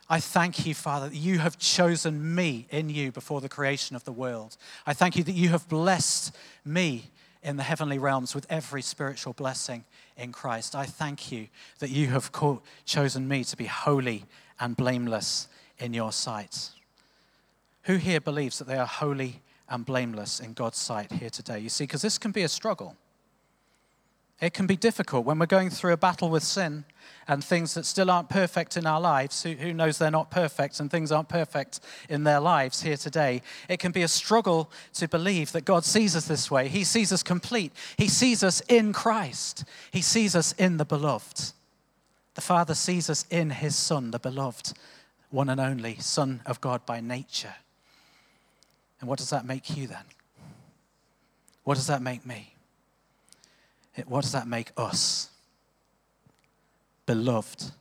I 0.08 0.20
thank 0.20 0.68
you, 0.68 0.76
Father, 0.76 1.10
that 1.10 1.16
you 1.16 1.40
have 1.40 1.58
chosen 1.58 2.36
me 2.36 2.68
in 2.70 2.90
you 2.90 3.12
before 3.12 3.42
the 3.42 3.50
creation 3.50 3.96
of 3.96 4.04
the 4.04 4.12
world. 4.12 4.56
I 4.86 4.94
thank 4.94 5.16
you 5.16 5.24
that 5.24 5.32
you 5.32 5.50
have 5.50 5.68
blessed 5.68 6.36
me 6.64 7.10
in 7.46 7.58
the 7.58 7.64
heavenly 7.64 8.00
realms 8.00 8.34
with 8.34 8.48
every 8.50 8.82
spiritual 8.82 9.34
blessing 9.34 9.86
in 10.18 10.32
Christ. 10.32 10.76
I 10.76 10.86
thank 10.86 11.32
you 11.32 11.48
that 11.78 11.92
you 11.92 12.08
have 12.08 12.32
called, 12.32 12.62
chosen 12.86 13.28
me 13.28 13.44
to 13.44 13.56
be 13.56 13.66
holy 13.66 14.26
and 14.60 14.76
blameless 14.76 15.48
in 15.78 15.94
your 15.94 16.12
sight. 16.12 16.72
Who 17.84 17.98
here 17.98 18.20
believes 18.20 18.58
that 18.58 18.68
they 18.68 18.78
are 18.78 18.88
holy 18.88 19.42
and 19.70 19.86
blameless 19.86 20.40
in 20.40 20.54
God's 20.54 20.80
sight 20.80 21.12
here 21.12 21.30
today? 21.30 21.60
You 21.60 21.70
see, 21.70 21.84
because 21.84 22.02
this 22.02 22.18
can 22.18 22.32
be 22.32 22.42
a 22.42 22.50
struggle. 22.50 22.98
It 24.42 24.54
can 24.54 24.68
be 24.68 24.76
difficult 24.76 25.26
when 25.26 25.40
we're 25.40 25.46
going 25.46 25.70
through 25.70 25.94
a 25.94 25.98
battle 25.98 26.30
with 26.30 26.44
sin 26.44 26.84
and 27.28 27.44
things 27.44 27.74
that 27.74 27.86
still 27.86 28.12
aren't 28.12 28.30
perfect 28.30 28.76
in 28.76 28.86
our 28.86 29.00
lives. 29.00 29.44
Who, 29.44 29.54
who, 29.54 29.74
knows 29.74 29.98
they're 29.98 30.12
not 30.12 30.30
perfect 30.30 30.80
and 30.80 30.92
things 30.92 31.12
aren't 31.12 31.30
perfect 31.30 31.80
in 32.10 32.26
their 32.26 32.42
lives 32.42 32.82
here 32.82 32.98
today? 32.98 33.42
It 33.70 33.80
can 33.80 33.94
be 33.94 34.04
a 34.04 34.10
struggle 34.10 34.70
to 34.96 35.08
believe 35.08 35.54
that 35.54 35.64
God 35.64 35.86
sees 35.86 36.16
us 36.16 36.28
this 36.28 36.52
way. 36.52 36.68
He 36.68 36.84
sees 36.84 37.14
us 37.14 37.24
complete, 37.24 37.72
He 37.98 38.10
sees 38.10 38.44
us 38.44 38.62
in 38.68 38.92
Christ, 38.92 39.64
He 39.92 40.02
sees 40.02 40.36
us 40.36 40.52
in 40.54 40.78
the 40.78 40.86
beloved. 40.86 41.54
The 42.34 42.42
Father 42.42 42.76
sees 42.76 43.10
us 43.10 43.26
in 43.30 43.50
His 43.50 43.78
Son, 43.78 44.12
the 44.12 44.20
beloved, 44.20 44.74
one 45.30 45.50
and 45.50 45.62
only 45.62 45.96
Son 46.00 46.42
of 46.46 46.60
God 46.60 46.86
by 46.86 47.00
nature. 47.00 47.56
And 49.00 49.10
what 49.10 49.20
does 49.20 49.30
that 49.30 49.46
make 49.46 49.78
you 49.78 49.88
then? 49.88 50.04
What 51.64 51.76
does 51.76 51.88
that 51.88 52.02
make 52.02 52.26
me? 52.26 52.55
What 54.06 54.22
does 54.22 54.34
that 54.34 54.48
make 54.48 54.72
us? 54.78 55.30
Beloved, 57.06 57.72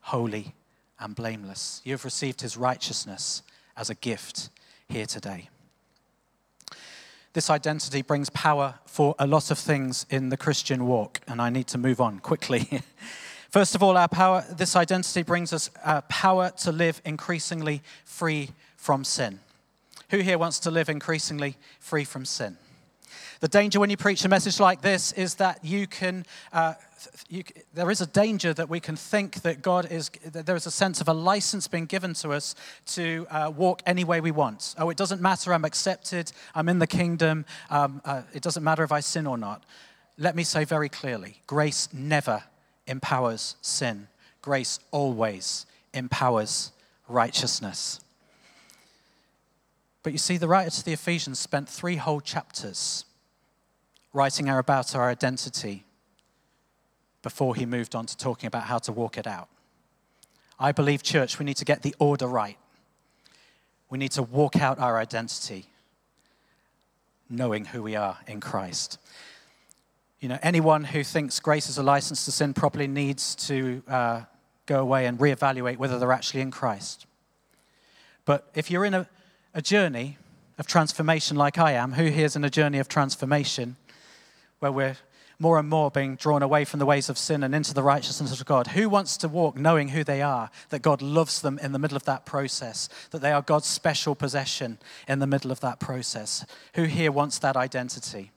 holy, 0.00 0.54
and 0.98 1.14
blameless. 1.14 1.80
You 1.84 1.92
have 1.92 2.04
received 2.04 2.40
his 2.40 2.56
righteousness 2.56 3.42
as 3.76 3.90
a 3.90 3.94
gift 3.94 4.50
here 4.88 5.06
today. 5.06 5.48
This 7.32 7.50
identity 7.50 8.00
brings 8.00 8.30
power 8.30 8.78
for 8.86 9.14
a 9.18 9.26
lot 9.26 9.50
of 9.50 9.58
things 9.58 10.06
in 10.08 10.30
the 10.30 10.38
Christian 10.38 10.86
walk, 10.86 11.20
and 11.28 11.40
I 11.40 11.50
need 11.50 11.66
to 11.68 11.78
move 11.78 12.00
on 12.00 12.18
quickly. 12.18 12.82
First 13.50 13.74
of 13.74 13.82
all, 13.82 13.96
our 13.96 14.08
power, 14.08 14.44
this 14.50 14.74
identity 14.74 15.22
brings 15.22 15.52
us 15.52 15.70
uh, 15.84 16.00
power 16.02 16.50
to 16.58 16.72
live 16.72 17.00
increasingly 17.04 17.82
free 18.04 18.50
from 18.76 19.04
sin. 19.04 19.40
Who 20.10 20.18
here 20.18 20.38
wants 20.38 20.58
to 20.60 20.70
live 20.70 20.88
increasingly 20.88 21.56
free 21.78 22.04
from 22.04 22.24
sin? 22.24 22.56
The 23.40 23.48
danger 23.48 23.80
when 23.80 23.90
you 23.90 23.96
preach 23.96 24.24
a 24.24 24.28
message 24.28 24.60
like 24.60 24.80
this 24.82 25.12
is 25.12 25.34
that 25.36 25.64
you 25.64 25.86
can, 25.86 26.24
uh, 26.52 26.74
you, 27.28 27.44
there 27.74 27.90
is 27.90 28.00
a 28.00 28.06
danger 28.06 28.54
that 28.54 28.68
we 28.68 28.80
can 28.80 28.96
think 28.96 29.42
that 29.42 29.62
God 29.62 29.90
is, 29.90 30.10
that 30.24 30.46
there 30.46 30.56
is 30.56 30.66
a 30.66 30.70
sense 30.70 31.00
of 31.00 31.08
a 31.08 31.12
license 31.12 31.68
being 31.68 31.86
given 31.86 32.14
to 32.14 32.32
us 32.32 32.54
to 32.86 33.26
uh, 33.30 33.52
walk 33.54 33.82
any 33.86 34.04
way 34.04 34.20
we 34.20 34.30
want. 34.30 34.74
Oh, 34.78 34.90
it 34.90 34.96
doesn't 34.96 35.20
matter, 35.20 35.52
I'm 35.52 35.64
accepted, 35.64 36.32
I'm 36.54 36.68
in 36.68 36.78
the 36.78 36.86
kingdom, 36.86 37.44
um, 37.70 38.00
uh, 38.04 38.22
it 38.32 38.42
doesn't 38.42 38.62
matter 38.62 38.82
if 38.82 38.92
I 38.92 39.00
sin 39.00 39.26
or 39.26 39.38
not. 39.38 39.64
Let 40.18 40.34
me 40.34 40.44
say 40.44 40.64
very 40.64 40.88
clearly 40.88 41.42
grace 41.46 41.88
never 41.92 42.44
empowers 42.86 43.56
sin, 43.60 44.08
grace 44.40 44.80
always 44.90 45.66
empowers 45.92 46.72
righteousness. 47.08 48.00
But 50.06 50.12
you 50.12 50.20
see, 50.20 50.36
the 50.36 50.46
writer 50.46 50.70
to 50.70 50.84
the 50.84 50.92
Ephesians 50.92 51.40
spent 51.40 51.68
three 51.68 51.96
whole 51.96 52.20
chapters 52.20 53.06
writing 54.12 54.48
about 54.48 54.94
our 54.94 55.10
identity 55.10 55.84
before 57.22 57.56
he 57.56 57.66
moved 57.66 57.96
on 57.96 58.06
to 58.06 58.16
talking 58.16 58.46
about 58.46 58.62
how 58.62 58.78
to 58.78 58.92
walk 58.92 59.18
it 59.18 59.26
out. 59.26 59.48
I 60.60 60.70
believe, 60.70 61.02
church, 61.02 61.40
we 61.40 61.44
need 61.44 61.56
to 61.56 61.64
get 61.64 61.82
the 61.82 61.92
order 61.98 62.28
right. 62.28 62.56
We 63.90 63.98
need 63.98 64.12
to 64.12 64.22
walk 64.22 64.54
out 64.54 64.78
our 64.78 64.96
identity 64.96 65.66
knowing 67.28 67.64
who 67.64 67.82
we 67.82 67.96
are 67.96 68.18
in 68.28 68.38
Christ. 68.38 69.00
You 70.20 70.28
know, 70.28 70.38
anyone 70.40 70.84
who 70.84 71.02
thinks 71.02 71.40
grace 71.40 71.68
is 71.68 71.78
a 71.78 71.82
license 71.82 72.26
to 72.26 72.30
sin 72.30 72.54
probably 72.54 72.86
needs 72.86 73.34
to 73.48 73.82
uh, 73.88 74.20
go 74.66 74.78
away 74.78 75.06
and 75.06 75.18
reevaluate 75.18 75.78
whether 75.78 75.98
they're 75.98 76.12
actually 76.12 76.42
in 76.42 76.52
Christ. 76.52 77.06
But 78.24 78.48
if 78.54 78.70
you're 78.70 78.84
in 78.84 78.94
a, 78.94 79.08
a 79.56 79.62
journey 79.62 80.18
of 80.56 80.68
transformation 80.68 81.36
like 81.36 81.58
I 81.58 81.72
am, 81.72 81.94
who 81.94 82.04
here 82.04 82.26
is 82.26 82.36
in 82.36 82.44
a 82.44 82.50
journey 82.50 82.78
of 82.78 82.86
transformation? 82.86 83.76
where 84.58 84.72
we're 84.72 84.96
more 85.38 85.58
and 85.58 85.68
more 85.68 85.90
being 85.90 86.16
drawn 86.16 86.42
away 86.42 86.64
from 86.64 86.80
the 86.80 86.86
ways 86.86 87.10
of 87.10 87.18
sin 87.18 87.42
and 87.42 87.54
into 87.54 87.74
the 87.74 87.82
righteousness 87.82 88.32
of 88.40 88.46
God. 88.46 88.68
Who 88.68 88.88
wants 88.88 89.18
to 89.18 89.28
walk 89.28 89.56
knowing 89.56 89.88
who 89.88 90.02
they 90.02 90.22
are, 90.22 90.50
that 90.70 90.80
God 90.80 91.02
loves 91.02 91.42
them 91.42 91.58
in 91.58 91.72
the 91.72 91.78
middle 91.78 91.96
of 91.96 92.04
that 92.04 92.24
process, 92.24 92.88
that 93.10 93.20
they 93.20 93.32
are 93.32 93.42
God's 93.42 93.66
special 93.66 94.14
possession 94.14 94.78
in 95.06 95.18
the 95.18 95.26
middle 95.26 95.52
of 95.52 95.60
that 95.60 95.78
process? 95.78 96.46
Who 96.74 96.84
here 96.84 97.12
wants 97.12 97.38
that 97.40 97.56
identity? 97.56 98.32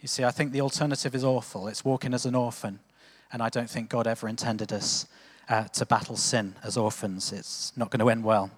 You 0.00 0.08
see, 0.08 0.24
I 0.24 0.32
think 0.32 0.50
the 0.50 0.60
alternative 0.60 1.14
is 1.14 1.22
awful. 1.22 1.68
It's 1.68 1.84
walking 1.84 2.12
as 2.12 2.26
an 2.26 2.34
orphan, 2.34 2.80
and 3.32 3.40
I 3.40 3.48
don't 3.48 3.70
think 3.70 3.88
God 3.88 4.08
ever 4.08 4.28
intended 4.28 4.72
us 4.72 5.06
uh, 5.48 5.64
to 5.64 5.86
battle 5.86 6.16
sin 6.16 6.56
as 6.64 6.76
orphans. 6.76 7.32
It's 7.32 7.72
not 7.76 7.90
going 7.90 8.00
to 8.00 8.10
end 8.10 8.24
well. 8.24 8.50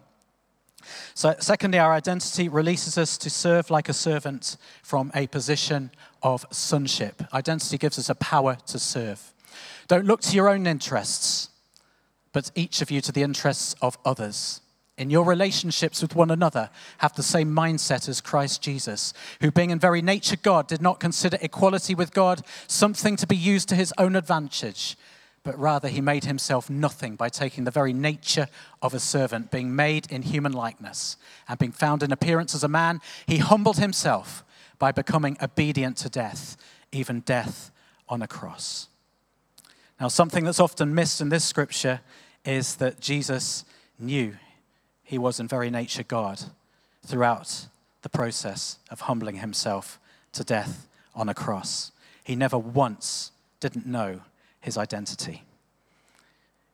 So, 1.15 1.35
secondly, 1.39 1.79
our 1.79 1.93
identity 1.93 2.49
releases 2.49 2.99
us 2.99 3.19
to 3.19 3.31
serve 3.31 3.71
like 3.71 3.89
a 3.89 3.93
servant 3.93 4.57
from 4.83 5.11
a 5.15 5.27
position 5.27 5.91
of 6.23 6.47
sonship. 6.51 7.23
Identity 7.33 7.79
gives 7.79 7.99
us 7.99 8.09
a 8.09 8.15
power 8.15 8.59
to 8.67 8.79
serve. 8.79 9.33
Don't 9.87 10.07
look 10.07 10.21
to 10.23 10.37
your 10.37 10.49
own 10.49 10.67
interests, 10.67 11.49
but 12.33 12.51
each 12.55 12.83
of 12.83 12.91
you 12.91 13.01
to 13.01 13.13
the 13.13 13.23
interests 13.23 13.75
of 13.81 13.99
others. 14.05 14.61
In 14.99 15.11
your 15.11 15.25
relationships 15.25 16.03
with 16.03 16.17
one 16.17 16.31
another, 16.31 16.71
have 16.99 17.15
the 17.15 17.23
same 17.23 17.55
mindset 17.55 18.09
as 18.09 18.21
Christ 18.21 18.63
Jesus, 18.63 19.15
who, 19.41 19.53
being 19.53 19.71
in 19.71 19.79
very 19.79 20.03
nature 20.03 20.37
God, 20.37 20.67
did 20.67 20.83
not 20.83 20.99
consider 20.99 21.39
equality 21.41 21.95
with 21.95 22.13
God 22.13 22.43
something 22.67 23.15
to 23.17 23.27
be 23.27 23.37
used 23.37 23.69
to 23.69 23.77
his 23.77 23.95
own 23.97 24.17
advantage 24.17 24.97
but 25.49 25.59
rather 25.59 25.89
he 25.89 26.03
made 26.03 26.27
himself 26.27 26.69
nothing 26.69 27.17
by 27.17 27.31
taking 27.31 27.65
the 27.65 27.71
very 27.71 27.95
nature 27.95 28.49
of 28.83 28.93
a 28.93 29.01
servant, 29.01 29.51
being 29.51 29.75
made 29.75 30.07
in 30.13 30.21
human 30.21 30.53
likeness, 30.53 31.17
and 31.49 31.59
being 31.59 31.73
found 31.73 32.03
in 32.03 32.13
appearance 32.13 32.55
as 32.55 32.63
a 32.63 32.69
man, 32.69 33.01
he 33.27 33.39
humbled 33.39 33.79
himself 33.79 34.45
by 34.79 34.93
becoming 34.93 35.39
obedient 35.41 35.97
to 35.97 36.11
death, 36.11 36.59
even 36.93 37.21
death 37.21 37.71
on 38.11 38.21
a 38.21 38.27
cross. 38.27 38.89
Now, 39.99 40.09
something 40.09 40.45
that's 40.45 40.61
often 40.61 40.95
missed 40.95 41.23
in 41.23 41.31
this 41.31 41.47
scripture 41.47 42.01
is 42.45 42.77
that 42.77 43.01
Jesus 43.01 43.65
knew 43.99 44.37
he 45.03 45.17
was 45.17 45.41
in 45.41 45.49
very 45.49 45.71
nature 45.71 46.03
God 46.03 46.43
throughout 47.07 47.69
the 48.03 48.11
process 48.11 48.81
of 48.91 49.01
humbling 49.01 49.37
himself 49.37 49.99
to 50.33 50.45
death 50.45 50.87
on 51.15 51.31
a 51.31 51.35
cross. 51.35 51.91
He 52.23 52.37
never 52.37 52.59
once 52.59 53.33
didn't 53.61 53.87
know 53.87 54.21
his 54.61 54.77
identity. 54.77 55.45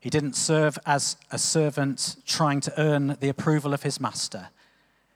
He 0.01 0.11
didn't 0.11 0.37
serve 0.37 0.79
as 0.85 1.17
a 1.31 1.39
servant 1.39 2.17
trying 2.27 2.61
to 2.61 2.81
earn 2.81 3.17
the 3.21 3.31
approval 3.31 3.73
of 3.73 3.83
his 3.83 4.01
master. 4.01 4.49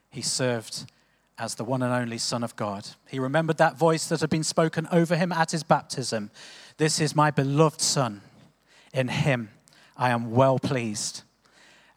He 0.09 0.21
served 0.21 0.85
as 1.37 1.55
the 1.55 1.63
one 1.63 1.81
and 1.81 1.93
only 1.93 2.17
Son 2.17 2.43
of 2.43 2.55
God. 2.55 2.87
He 3.07 3.19
remembered 3.19 3.57
that 3.57 3.77
voice 3.77 4.07
that 4.07 4.21
had 4.21 4.29
been 4.29 4.43
spoken 4.43 4.87
over 4.91 5.15
him 5.15 5.31
at 5.31 5.51
his 5.51 5.63
baptism 5.63 6.31
This 6.77 6.99
is 6.99 7.15
my 7.15 7.29
beloved 7.29 7.81
Son. 7.81 8.21
In 8.93 9.09
him 9.09 9.49
I 9.95 10.09
am 10.09 10.31
well 10.31 10.59
pleased. 10.59 11.23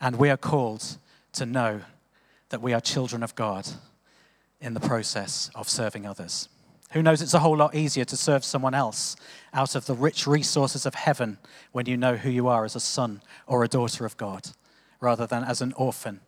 And 0.00 0.16
we 0.16 0.28
are 0.30 0.36
called 0.36 0.98
to 1.32 1.46
know 1.46 1.80
that 2.50 2.60
we 2.60 2.72
are 2.72 2.80
children 2.80 3.22
of 3.22 3.34
God 3.34 3.66
in 4.60 4.74
the 4.74 4.80
process 4.80 5.50
of 5.54 5.68
serving 5.68 6.06
others. 6.06 6.48
Who 6.92 7.02
knows, 7.02 7.22
it's 7.22 7.34
a 7.34 7.38
whole 7.38 7.56
lot 7.56 7.74
easier 7.74 8.04
to 8.04 8.16
serve 8.16 8.44
someone 8.44 8.74
else 8.74 9.16
out 9.54 9.74
of 9.74 9.86
the 9.86 9.94
rich 9.94 10.26
resources 10.26 10.84
of 10.84 10.94
heaven 10.94 11.38
when 11.72 11.86
you 11.86 11.96
know 11.96 12.16
who 12.16 12.30
you 12.30 12.48
are 12.48 12.64
as 12.64 12.76
a 12.76 12.80
son 12.80 13.22
or 13.46 13.64
a 13.64 13.68
daughter 13.68 14.04
of 14.04 14.16
God 14.16 14.50
rather 15.00 15.26
than 15.26 15.42
as 15.42 15.62
an 15.62 15.72
orphan. 15.74 16.20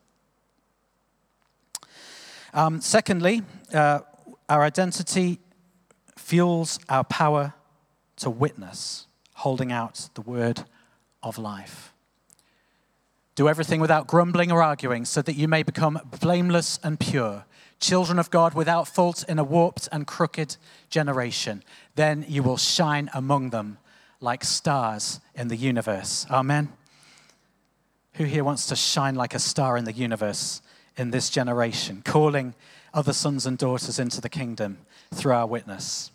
Um, 2.54 2.80
secondly, 2.80 3.42
uh, 3.72 4.00
our 4.48 4.62
identity 4.62 5.38
fuels 6.16 6.78
our 6.88 7.04
power 7.04 7.54
to 8.16 8.30
witness, 8.30 9.06
holding 9.34 9.70
out 9.70 10.08
the 10.14 10.20
word 10.20 10.64
of 11.22 11.36
life. 11.36 11.92
Do 13.34 13.48
everything 13.48 13.80
without 13.80 14.06
grumbling 14.06 14.52
or 14.52 14.62
arguing, 14.62 15.04
so 15.04 15.20
that 15.22 15.34
you 15.34 15.48
may 15.48 15.62
become 15.62 15.98
blameless 16.20 16.78
and 16.84 16.98
pure, 16.98 17.44
children 17.84 18.18
of 18.18 18.30
God 18.30 18.54
without 18.54 18.88
fault 18.88 19.24
in 19.28 19.38
a 19.38 19.44
warped 19.44 19.88
and 19.92 20.06
crooked 20.06 20.56
generation. 20.88 21.62
Then 21.96 22.24
you 22.26 22.42
will 22.42 22.56
shine 22.56 23.10
among 23.12 23.50
them 23.50 23.78
like 24.20 24.42
stars 24.42 25.20
in 25.34 25.48
the 25.48 25.56
universe. 25.56 26.26
Amen. 26.30 26.72
Who 28.14 28.24
here 28.24 28.42
wants 28.42 28.66
to 28.68 28.76
shine 28.76 29.16
like 29.16 29.34
a 29.34 29.38
star 29.38 29.76
in 29.76 29.84
the 29.84 29.92
universe 29.92 30.62
in 30.96 31.10
this 31.10 31.28
generation, 31.28 32.00
calling 32.04 32.54
other 32.94 33.12
sons 33.12 33.44
and 33.44 33.58
daughters 33.58 33.98
into 33.98 34.20
the 34.20 34.28
kingdom 34.30 34.78
through 35.12 35.32
our 35.32 35.46
witness? 35.46 36.10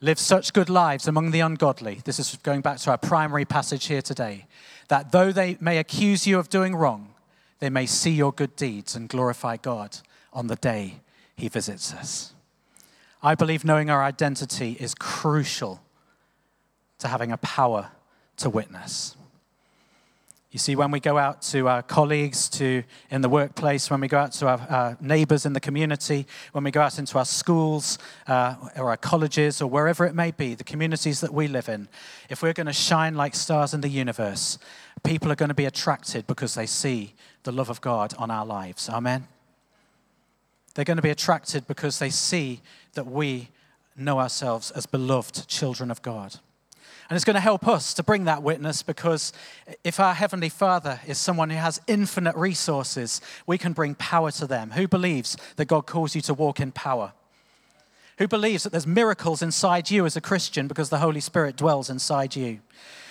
Live 0.00 0.18
such 0.18 0.52
good 0.52 0.70
lives 0.70 1.06
among 1.06 1.30
the 1.30 1.40
ungodly. 1.40 2.00
This 2.04 2.18
is 2.18 2.36
going 2.42 2.62
back 2.62 2.78
to 2.78 2.90
our 2.90 2.98
primary 2.98 3.44
passage 3.44 3.86
here 3.86 4.02
today. 4.02 4.46
That 4.88 5.12
though 5.12 5.30
they 5.30 5.58
may 5.60 5.78
accuse 5.78 6.26
you 6.26 6.38
of 6.38 6.48
doing 6.48 6.74
wrong, 6.74 7.14
they 7.58 7.70
may 7.70 7.86
see 7.86 8.10
your 8.10 8.32
good 8.32 8.56
deeds 8.56 8.96
and 8.96 9.08
glorify 9.08 9.58
God 9.58 9.98
on 10.32 10.46
the 10.46 10.56
day 10.56 11.00
he 11.36 11.48
visits 11.48 11.92
us. 11.92 12.32
I 13.22 13.34
believe 13.34 13.64
knowing 13.64 13.90
our 13.90 14.02
identity 14.02 14.76
is 14.80 14.94
crucial 14.94 15.80
to 16.98 17.08
having 17.08 17.32
a 17.32 17.36
power 17.36 17.90
to 18.38 18.50
witness. 18.50 19.16
You 20.52 20.58
see, 20.58 20.76
when 20.76 20.90
we 20.90 21.00
go 21.00 21.16
out 21.16 21.40
to 21.42 21.66
our 21.66 21.82
colleagues, 21.82 22.46
to 22.50 22.82
in 23.10 23.22
the 23.22 23.28
workplace, 23.30 23.90
when 23.90 24.02
we 24.02 24.08
go 24.08 24.18
out 24.18 24.32
to 24.32 24.48
our, 24.48 24.60
our 24.68 24.98
neighbors 25.00 25.46
in 25.46 25.54
the 25.54 25.60
community, 25.60 26.26
when 26.52 26.62
we 26.62 26.70
go 26.70 26.82
out 26.82 26.98
into 26.98 27.16
our 27.16 27.24
schools 27.24 27.98
uh, 28.26 28.56
or 28.76 28.90
our 28.90 28.98
colleges 28.98 29.62
or 29.62 29.70
wherever 29.70 30.04
it 30.04 30.14
may 30.14 30.30
be, 30.30 30.54
the 30.54 30.64
communities 30.64 31.22
that 31.22 31.32
we 31.32 31.48
live 31.48 31.70
in, 31.70 31.88
if 32.28 32.42
we're 32.42 32.52
going 32.52 32.66
to 32.66 32.72
shine 32.72 33.14
like 33.14 33.34
stars 33.34 33.72
in 33.72 33.80
the 33.80 33.88
universe, 33.88 34.58
people 35.02 35.32
are 35.32 35.36
going 35.36 35.48
to 35.48 35.54
be 35.54 35.64
attracted 35.64 36.26
because 36.26 36.54
they 36.54 36.66
see 36.66 37.14
the 37.44 37.52
love 37.52 37.70
of 37.70 37.80
God 37.80 38.12
on 38.18 38.30
our 38.30 38.44
lives. 38.44 38.90
Amen. 38.90 39.26
They're 40.74 40.84
going 40.84 40.96
to 40.96 41.02
be 41.02 41.10
attracted 41.10 41.66
because 41.66 41.98
they 41.98 42.10
see 42.10 42.60
that 42.94 43.06
we 43.06 43.48
know 43.96 44.18
ourselves 44.18 44.70
as 44.70 44.86
beloved 44.86 45.46
children 45.48 45.90
of 45.90 46.02
God. 46.02 46.36
And 47.10 47.16
it's 47.16 47.26
going 47.26 47.34
to 47.34 47.40
help 47.40 47.68
us 47.68 47.92
to 47.94 48.02
bring 48.02 48.24
that 48.24 48.42
witness 48.42 48.82
because 48.82 49.34
if 49.84 50.00
our 50.00 50.14
Heavenly 50.14 50.48
Father 50.48 50.98
is 51.06 51.18
someone 51.18 51.50
who 51.50 51.56
has 51.56 51.78
infinite 51.86 52.34
resources, 52.36 53.20
we 53.46 53.58
can 53.58 53.74
bring 53.74 53.94
power 53.96 54.30
to 54.30 54.46
them. 54.46 54.70
Who 54.70 54.88
believes 54.88 55.36
that 55.56 55.66
God 55.66 55.86
calls 55.86 56.14
you 56.14 56.22
to 56.22 56.32
walk 56.32 56.58
in 56.58 56.72
power? 56.72 57.12
Who 58.18 58.28
believes 58.28 58.62
that 58.62 58.70
there's 58.70 58.86
miracles 58.86 59.42
inside 59.42 59.90
you 59.90 60.06
as 60.06 60.16
a 60.16 60.22
Christian 60.22 60.68
because 60.68 60.88
the 60.88 60.98
Holy 60.98 61.20
Spirit 61.20 61.56
dwells 61.56 61.90
inside 61.90 62.34
you? 62.34 62.60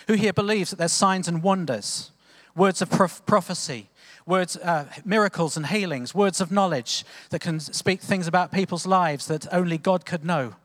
Who 0.08 0.13
here 0.13 0.34
believes 0.34 0.71
that 0.71 0.78
there's 0.78 0.93
signs 0.93 1.28
and 1.28 1.43
wonders, 1.43 2.12
words 2.56 2.82
of 2.82 2.89
prophecy, 2.89 3.89
words, 4.32 4.58
uh, 4.58 4.86
miracles 5.06 5.56
and 5.56 5.67
healings, 5.67 6.15
words 6.15 6.41
of 6.41 6.52
knowledge 6.52 7.06
that 7.30 7.41
can 7.41 7.60
speak 7.60 8.02
things 8.02 8.28
about 8.28 8.52
people's 8.52 8.88
lives 8.88 9.28
that 9.28 9.46
only 9.54 9.78
God 9.78 10.06
could 10.06 10.26
know? 10.26 10.56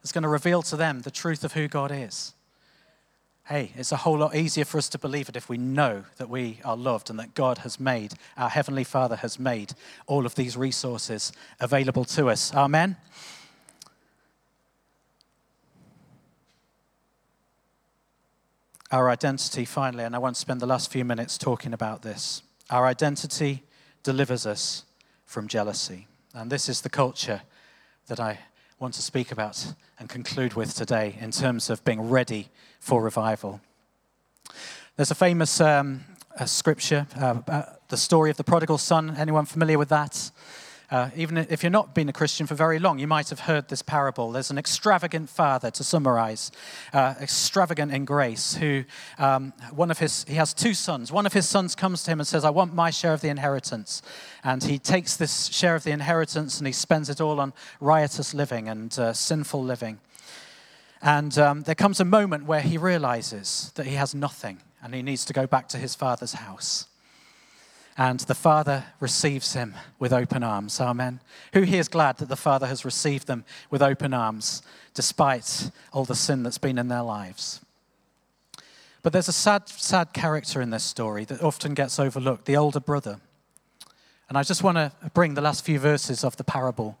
It's 0.00 0.12
going 0.12 0.22
to 0.22 0.28
reveal 0.28 0.62
to 0.62 0.76
them 0.76 1.02
the 1.02 1.10
truth 1.10 1.44
of 1.44 1.52
who 1.52 1.68
God 1.68 1.92
is 1.92 2.34
hey, 3.46 3.72
it's 3.76 3.92
a 3.92 3.96
whole 3.96 4.16
lot 4.16 4.34
easier 4.34 4.64
for 4.64 4.78
us 4.78 4.88
to 4.88 4.98
believe 4.98 5.28
it 5.28 5.36
if 5.36 5.50
we 5.50 5.58
know 5.58 6.04
that 6.16 6.30
we 6.30 6.60
are 6.64 6.76
loved 6.76 7.10
and 7.10 7.18
that 7.18 7.34
God 7.34 7.58
has 7.58 7.78
made, 7.78 8.14
our 8.38 8.48
Heavenly 8.48 8.84
Father 8.84 9.16
has 9.16 9.38
made 9.38 9.74
all 10.06 10.24
of 10.24 10.34
these 10.34 10.56
resources 10.56 11.30
available 11.60 12.06
to 12.06 12.30
us. 12.30 12.54
Amen. 12.54 12.96
Our 18.90 19.10
identity, 19.10 19.66
finally, 19.66 20.04
and 20.04 20.14
I 20.14 20.18
want 20.18 20.36
to 20.36 20.40
spend 20.40 20.60
the 20.60 20.66
last 20.66 20.90
few 20.90 21.04
minutes 21.04 21.36
talking 21.36 21.74
about 21.74 22.00
this. 22.00 22.42
Our 22.74 22.86
identity 22.86 23.62
delivers 24.02 24.46
us 24.46 24.84
from 25.26 25.46
jealousy. 25.46 26.08
And 26.34 26.50
this 26.50 26.68
is 26.68 26.80
the 26.80 26.90
culture 26.90 27.42
that 28.08 28.18
I 28.18 28.40
want 28.80 28.94
to 28.94 29.02
speak 29.02 29.30
about 29.30 29.74
and 30.00 30.08
conclude 30.08 30.54
with 30.54 30.74
today 30.74 31.16
in 31.20 31.30
terms 31.30 31.70
of 31.70 31.84
being 31.84 32.10
ready 32.10 32.48
for 32.80 33.00
revival. 33.00 33.60
There's 34.96 35.12
a 35.12 35.14
famous 35.14 35.60
um, 35.60 36.00
a 36.36 36.48
scripture, 36.48 37.06
uh, 37.16 37.42
uh, 37.46 37.62
the 37.90 37.96
story 37.96 38.28
of 38.28 38.38
the 38.38 38.42
prodigal 38.42 38.78
son. 38.78 39.14
Anyone 39.16 39.46
familiar 39.46 39.78
with 39.78 39.90
that? 39.90 40.32
Uh, 40.94 41.10
even 41.16 41.36
if 41.36 41.64
you're 41.64 41.70
not 41.70 41.92
been 41.92 42.08
a 42.08 42.12
Christian 42.12 42.46
for 42.46 42.54
very 42.54 42.78
long, 42.78 43.00
you 43.00 43.08
might 43.08 43.28
have 43.28 43.40
heard 43.40 43.66
this 43.66 43.82
parable. 43.82 44.30
There's 44.30 44.52
an 44.52 44.58
extravagant 44.58 45.28
father, 45.28 45.68
to 45.72 45.82
summarize, 45.82 46.52
uh, 46.92 47.16
extravagant 47.20 47.92
in 47.92 48.04
grace, 48.04 48.54
who 48.54 48.84
um, 49.18 49.52
one 49.72 49.90
of 49.90 49.98
his 49.98 50.24
he 50.28 50.34
has 50.34 50.54
two 50.54 50.72
sons. 50.72 51.10
One 51.10 51.26
of 51.26 51.32
his 51.32 51.48
sons 51.48 51.74
comes 51.74 52.04
to 52.04 52.12
him 52.12 52.20
and 52.20 52.28
says, 52.28 52.44
"I 52.44 52.50
want 52.50 52.74
my 52.74 52.90
share 52.90 53.12
of 53.12 53.22
the 53.22 53.28
inheritance," 53.28 54.02
and 54.44 54.62
he 54.62 54.78
takes 54.78 55.16
this 55.16 55.46
share 55.46 55.74
of 55.74 55.82
the 55.82 55.90
inheritance 55.90 56.58
and 56.58 56.66
he 56.68 56.72
spends 56.72 57.10
it 57.10 57.20
all 57.20 57.40
on 57.40 57.54
riotous 57.80 58.32
living 58.32 58.68
and 58.68 58.96
uh, 58.96 59.12
sinful 59.12 59.64
living. 59.64 59.98
And 61.02 61.36
um, 61.38 61.62
there 61.62 61.74
comes 61.74 61.98
a 61.98 62.04
moment 62.04 62.46
where 62.46 62.60
he 62.60 62.78
realizes 62.78 63.72
that 63.74 63.86
he 63.86 63.96
has 63.96 64.14
nothing 64.14 64.60
and 64.80 64.94
he 64.94 65.02
needs 65.02 65.24
to 65.24 65.32
go 65.32 65.48
back 65.48 65.68
to 65.70 65.78
his 65.78 65.96
father's 65.96 66.34
house. 66.34 66.86
And 67.96 68.20
the 68.20 68.34
Father 68.34 68.84
receives 68.98 69.52
him 69.52 69.74
with 69.98 70.12
open 70.12 70.42
arms. 70.42 70.80
Amen. 70.80 71.20
Who 71.52 71.62
here 71.62 71.80
is 71.80 71.88
glad 71.88 72.18
that 72.18 72.28
the 72.28 72.36
Father 72.36 72.66
has 72.66 72.84
received 72.84 73.28
them 73.28 73.44
with 73.70 73.82
open 73.82 74.12
arms, 74.12 74.62
despite 74.94 75.70
all 75.92 76.04
the 76.04 76.16
sin 76.16 76.42
that's 76.42 76.58
been 76.58 76.78
in 76.78 76.88
their 76.88 77.02
lives? 77.02 77.60
But 79.02 79.12
there's 79.12 79.28
a 79.28 79.32
sad, 79.32 79.68
sad 79.68 80.12
character 80.12 80.60
in 80.60 80.70
this 80.70 80.82
story 80.82 81.24
that 81.26 81.42
often 81.42 81.74
gets 81.74 82.00
overlooked 82.00 82.46
the 82.46 82.56
older 82.56 82.80
brother. 82.80 83.20
And 84.28 84.38
I 84.38 84.42
just 84.42 84.62
want 84.64 84.76
to 84.76 84.92
bring 85.12 85.34
the 85.34 85.42
last 85.42 85.64
few 85.64 85.78
verses 85.78 86.24
of 86.24 86.36
the 86.36 86.44
parable 86.44 86.98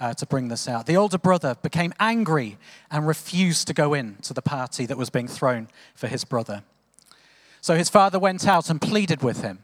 uh, 0.00 0.12
to 0.14 0.26
bring 0.26 0.48
this 0.48 0.68
out. 0.68 0.86
The 0.86 0.96
older 0.96 1.18
brother 1.18 1.56
became 1.62 1.94
angry 2.00 2.58
and 2.90 3.06
refused 3.06 3.66
to 3.68 3.72
go 3.72 3.94
in 3.94 4.16
to 4.22 4.34
the 4.34 4.42
party 4.42 4.84
that 4.86 4.98
was 4.98 5.10
being 5.10 5.28
thrown 5.28 5.68
for 5.94 6.08
his 6.08 6.24
brother. 6.24 6.64
So 7.60 7.76
his 7.76 7.88
father 7.88 8.18
went 8.18 8.46
out 8.46 8.68
and 8.68 8.80
pleaded 8.80 9.22
with 9.22 9.40
him. 9.40 9.63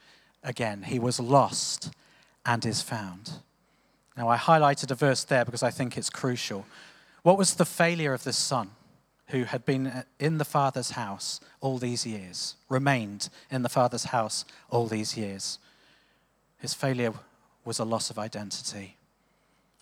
again. 0.43 0.83
He 0.83 0.99
was 0.99 1.19
lost 1.19 1.91
and 2.45 2.65
is 2.65 2.81
found. 2.81 3.33
Now, 4.17 4.29
I 4.29 4.37
highlighted 4.37 4.91
a 4.91 4.95
verse 4.95 5.23
there 5.23 5.45
because 5.45 5.63
I 5.63 5.71
think 5.71 5.97
it's 5.97 6.09
crucial. 6.09 6.65
What 7.23 7.37
was 7.37 7.55
the 7.55 7.65
failure 7.65 8.13
of 8.13 8.23
this 8.23 8.37
son 8.37 8.71
who 9.27 9.43
had 9.45 9.65
been 9.65 9.87
uh, 9.87 10.03
in 10.19 10.37
the 10.37 10.45
father's 10.45 10.91
house 10.91 11.39
all 11.61 11.77
these 11.77 12.05
years, 12.05 12.55
remained 12.67 13.29
in 13.49 13.61
the 13.61 13.69
father's 13.69 14.05
house 14.05 14.43
all 14.69 14.87
these 14.87 15.15
years? 15.15 15.59
His 16.57 16.73
failure 16.73 17.13
was 17.63 17.79
a 17.79 17.85
loss 17.85 18.09
of 18.09 18.19
identity, 18.19 18.97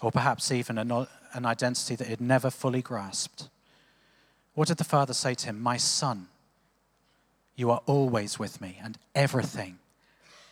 or 0.01 0.11
perhaps 0.11 0.51
even 0.51 0.77
an 0.77 1.45
identity 1.45 1.95
that 1.95 2.05
he 2.05 2.11
had 2.11 2.21
never 2.21 2.49
fully 2.49 2.81
grasped. 2.81 3.49
What 4.53 4.67
did 4.67 4.77
the 4.77 4.83
father 4.83 5.13
say 5.13 5.33
to 5.33 5.45
him? 5.47 5.59
My 5.59 5.77
son, 5.77 6.27
you 7.55 7.71
are 7.71 7.81
always 7.85 8.37
with 8.37 8.61
me, 8.61 8.77
and 8.83 8.97
everything 9.15 9.78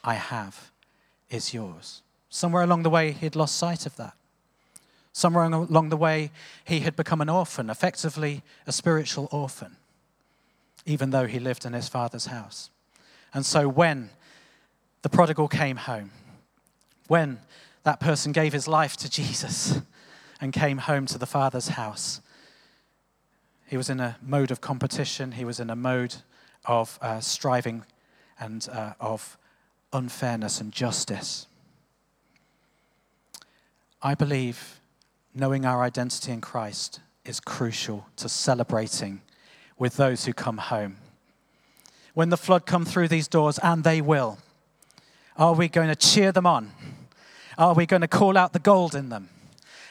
I 0.08 0.14
have 0.14 0.72
is 1.30 1.54
yours. 1.54 2.02
Somewhere 2.30 2.64
along 2.64 2.84
the 2.84 2.90
way, 2.90 3.12
he'd 3.12 3.36
lost 3.36 3.58
sight 3.58 3.86
of 3.86 3.98
that. 3.98 4.14
Somewhere 5.12 5.44
along 5.44 5.90
the 5.90 5.98
way, 5.98 6.32
he 6.64 6.80
had 6.80 6.96
become 6.96 7.20
an 7.20 7.28
orphan, 7.28 7.70
effectively 7.70 8.42
a 8.66 8.72
spiritual 8.72 9.28
orphan, 9.34 9.76
even 10.86 11.10
though 11.10 11.26
he 11.26 11.40
lived 11.40 11.66
in 11.66 11.74
his 11.74 11.90
father's 11.90 12.28
house. 12.28 12.70
And 13.34 13.46
so 13.46 13.68
when 13.68 14.10
the 15.02 15.10
prodigal 15.10 15.50
came 15.50 15.76
home, 15.76 16.12
when 17.08 17.42
that 17.84 18.00
person 18.00 18.32
gave 18.32 18.54
his 18.54 18.66
life 18.66 18.96
to 18.98 19.10
Jesus 19.10 19.82
and 20.40 20.54
came 20.54 20.78
home 20.78 21.06
to 21.08 21.18
the 21.18 21.26
father's 21.26 21.70
house, 21.70 22.22
he 23.66 23.76
was 23.76 23.90
in 23.90 24.00
a 24.00 24.16
mode 24.22 24.52
of 24.52 24.62
competition, 24.62 25.34
he 25.34 25.44
was 25.44 25.60
in 25.60 25.70
a 25.70 25.76
mode 25.76 26.16
of 26.64 26.98
uh, 27.02 27.20
striving 27.20 27.84
and 28.40 28.70
uh, 28.72 28.94
of 29.02 29.38
unfairness 29.94 30.62
and 30.62 30.72
justice. 30.72 31.48
I 34.02 34.16
believe 34.16 34.80
knowing 35.34 35.66
our 35.66 35.84
identity 35.84 36.32
in 36.32 36.42
Christ 36.42 37.00
is 37.26 37.40
crucial 37.40 38.08
to 38.18 38.30
celebrating 38.30 39.22
with 39.78 39.98
those 39.98 40.26
who 40.26 40.34
come 40.34 40.58
home. 40.58 40.98
When 42.14 42.30
the 42.30 42.38
flood 42.38 42.66
come 42.66 42.86
through 42.86 43.10
these 43.10 43.28
doors, 43.28 43.60
and 43.60 43.84
they 43.84 44.02
will, 44.02 44.40
are 45.38 45.54
we 45.54 45.68
going 45.68 45.90
to 45.90 45.96
cheer 45.96 46.32
them 46.32 46.48
on? 46.48 46.72
Are 47.58 47.74
we 47.74 47.86
going 47.86 48.02
to 48.02 48.08
call 48.08 48.38
out 48.38 48.54
the 48.54 48.60
gold 48.60 48.96
in 48.96 49.10
them? 49.10 49.30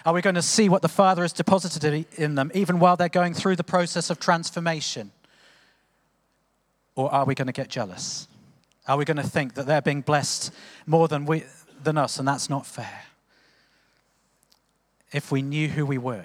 Are 0.05 0.13
we 0.13 0.23
going 0.23 0.35
to 0.35 0.43
see 0.43 0.69
what 0.69 0.83
the 0.83 0.89
Father 0.89 1.23
has 1.23 1.33
deposited 1.33 2.07
in 2.17 2.35
them, 2.37 2.51
even 2.55 2.79
while 2.79 2.97
they're 2.97 3.09
going 3.09 3.35
through 3.35 3.57
the 3.57 3.65
process 3.65 4.11
of 4.11 4.21
transformation? 4.21 5.11
Or 6.95 7.13
are 7.13 7.25
we 7.25 7.35
going 7.35 7.47
to 7.47 7.53
get 7.53 7.69
jealous? 7.69 8.29
Are 8.89 8.97
we 8.97 9.05
going 9.05 9.17
to 9.17 9.23
think 9.23 9.55
that 9.55 9.67
they're 9.67 9.83
being 9.83 10.01
blessed 10.01 10.53
more 10.87 11.09
than, 11.09 11.27
we, 11.27 11.45
than 11.83 11.99
us? 11.99 12.19
And 12.19 12.27
that's 12.27 12.49
not 12.49 12.67
fair. 12.67 13.03
If 15.13 15.33
we 15.33 15.43
knew 15.43 15.69
who 15.69 15.85
we 15.85 15.99
were, 15.99 16.25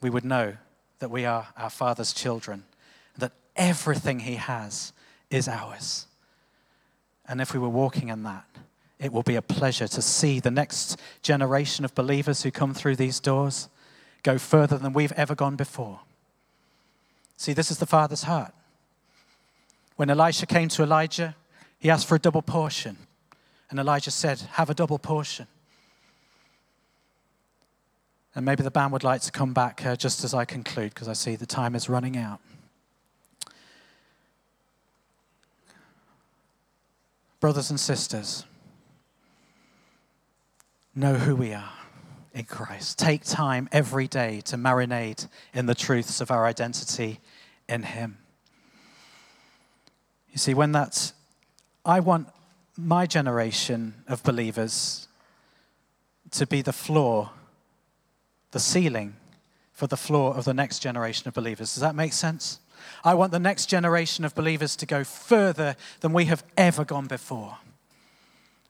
we 0.00 0.10
would 0.10 0.24
know 0.24 0.56
that 0.98 1.10
we 1.10 1.24
are 1.24 1.48
our 1.56 1.70
Father's 1.70 2.12
children, 2.12 2.64
that 3.16 3.32
everything 3.56 4.20
He 4.20 4.34
has 4.34 4.92
is 5.30 5.48
ours. 5.48 6.06
And 7.26 7.40
if 7.40 7.52
we 7.52 7.60
were 7.60 7.68
walking 7.68 8.08
in 8.08 8.22
that, 8.24 8.44
it 8.98 9.12
will 9.12 9.22
be 9.22 9.36
a 9.36 9.42
pleasure 9.42 9.86
to 9.86 10.02
see 10.02 10.40
the 10.40 10.50
next 10.50 10.98
generation 11.22 11.84
of 11.84 11.94
believers 11.94 12.42
who 12.42 12.50
come 12.50 12.74
through 12.74 12.96
these 12.96 13.20
doors 13.20 13.68
go 14.22 14.38
further 14.38 14.76
than 14.76 14.92
we've 14.92 15.12
ever 15.12 15.34
gone 15.34 15.56
before. 15.56 16.00
See, 17.36 17.52
this 17.52 17.70
is 17.70 17.78
the 17.78 17.86
Father's 17.86 18.24
heart. 18.24 18.52
When 19.98 20.10
Elisha 20.10 20.46
came 20.46 20.68
to 20.68 20.84
Elijah, 20.84 21.34
He 21.80 21.90
asked 21.90 22.06
for 22.06 22.14
a 22.14 22.20
double 22.20 22.40
portion. 22.40 22.98
And 23.68 23.80
Elijah 23.80 24.12
said, 24.12 24.38
Have 24.52 24.70
a 24.70 24.74
double 24.74 25.00
portion. 25.00 25.48
And 28.32 28.44
maybe 28.46 28.62
the 28.62 28.70
band 28.70 28.92
would 28.92 29.02
like 29.02 29.22
to 29.22 29.32
come 29.32 29.52
back 29.52 29.84
uh, 29.84 29.96
just 29.96 30.22
as 30.22 30.34
I 30.34 30.44
conclude, 30.44 30.94
because 30.94 31.08
I 31.08 31.14
see 31.14 31.34
the 31.34 31.46
time 31.46 31.74
is 31.74 31.88
running 31.88 32.16
out. 32.16 32.38
Brothers 37.40 37.68
and 37.68 37.80
sisters, 37.80 38.44
know 40.94 41.14
who 41.14 41.34
we 41.34 41.52
are 41.52 41.72
in 42.34 42.44
Christ. 42.44 43.00
Take 43.00 43.24
time 43.24 43.68
every 43.72 44.06
day 44.06 44.42
to 44.42 44.56
marinate 44.56 45.26
in 45.52 45.66
the 45.66 45.74
truths 45.74 46.20
of 46.20 46.30
our 46.30 46.46
identity 46.46 47.18
in 47.68 47.82
Him. 47.82 48.18
You 50.38 50.40
see, 50.40 50.54
when 50.54 50.70
that's, 50.70 51.14
I 51.84 51.98
want 51.98 52.28
my 52.76 53.06
generation 53.06 54.04
of 54.06 54.22
believers 54.22 55.08
to 56.30 56.46
be 56.46 56.62
the 56.62 56.72
floor, 56.72 57.30
the 58.52 58.60
ceiling 58.60 59.16
for 59.72 59.88
the 59.88 59.96
floor 59.96 60.36
of 60.36 60.44
the 60.44 60.54
next 60.54 60.78
generation 60.78 61.26
of 61.26 61.34
believers. 61.34 61.74
Does 61.74 61.80
that 61.80 61.96
make 61.96 62.12
sense? 62.12 62.60
I 63.02 63.14
want 63.14 63.32
the 63.32 63.40
next 63.40 63.66
generation 63.66 64.24
of 64.24 64.32
believers 64.36 64.76
to 64.76 64.86
go 64.86 65.02
further 65.02 65.74
than 66.02 66.12
we 66.12 66.26
have 66.26 66.44
ever 66.56 66.84
gone 66.84 67.08
before. 67.08 67.56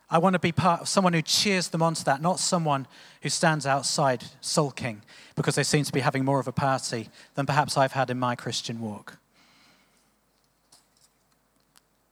I 0.09 0.17
want 0.17 0.33
to 0.33 0.39
be 0.39 0.53
part 0.53 0.81
of 0.81 0.89
someone 0.89 1.13
who 1.13 1.21
cheers 1.21 1.69
them 1.69 1.83
onto 1.83 2.03
that, 2.05 2.23
not 2.23 2.41
someone 2.41 2.87
who 3.21 3.29
stands 3.29 3.67
outside 3.67 4.25
sulking 4.41 5.03
because 5.35 5.57
they 5.57 5.65
seem 5.65 5.85
to 5.85 5.93
be 5.93 6.01
having 6.01 6.25
more 6.25 6.41
of 6.41 6.49
a 6.49 6.53
party 6.53 7.11
than 7.35 7.45
perhaps 7.45 7.77
I've 7.77 7.93
had 7.93 8.09
in 8.09 8.19
my 8.19 8.37
Christian 8.37 8.81
walk. 8.81 9.19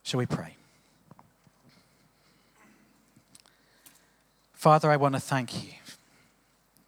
Shall 0.07 0.19
we 0.19 0.27
pray? 0.27 0.55
Father, 4.53 4.89
I 4.89 4.97
want 4.97 5.17
to 5.17 5.21
thank 5.21 5.65
you 5.65 5.73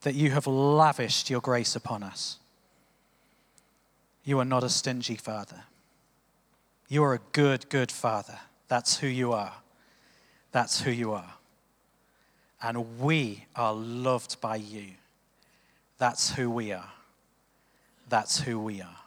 that 0.02 0.14
you 0.14 0.30
have 0.30 0.46
lavished 0.46 1.28
your 1.28 1.40
grace 1.40 1.74
upon 1.74 2.04
us. 2.04 2.38
You 4.22 4.38
are 4.38 4.44
not 4.44 4.62
a 4.62 4.68
stingy 4.68 5.16
father. 5.16 5.64
You 6.88 7.02
are 7.02 7.14
a 7.14 7.18
good, 7.32 7.68
good 7.70 7.90
father. 7.90 8.38
That's 8.68 8.98
who 8.98 9.08
you 9.08 9.32
are. 9.32 9.54
That's 10.52 10.82
who 10.82 10.92
you 10.92 11.10
are. 11.10 11.34
And 12.62 13.00
we 13.00 13.46
are 13.56 13.74
loved 13.74 14.40
by 14.40 14.56
you. 14.56 14.90
That's 15.98 16.36
who 16.36 16.48
we 16.48 16.70
are. 16.70 16.92
That's 18.08 18.38
who 18.38 18.60
we 18.60 18.80
are. 18.80 19.00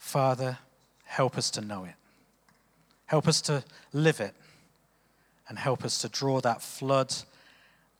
Father, 0.00 0.58
help 1.14 1.38
us 1.38 1.48
to 1.48 1.60
know 1.60 1.84
it. 1.84 1.94
Help 3.06 3.28
us 3.28 3.40
to 3.42 3.62
live 3.92 4.20
it. 4.20 4.34
And 5.48 5.58
help 5.58 5.84
us 5.84 6.00
to 6.00 6.08
draw 6.08 6.40
that 6.40 6.60
flood 6.60 7.14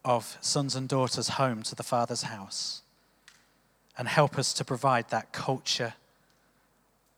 of 0.05 0.37
sons 0.40 0.74
and 0.74 0.88
daughters 0.88 1.29
home 1.29 1.62
to 1.62 1.74
the 1.74 1.83
Father's 1.83 2.22
house 2.22 2.83
and 3.96 4.09
help 4.09 4.37
us 4.38 4.53
to 4.55 4.64
provide 4.64 5.09
that 5.11 5.33
culture 5.33 5.94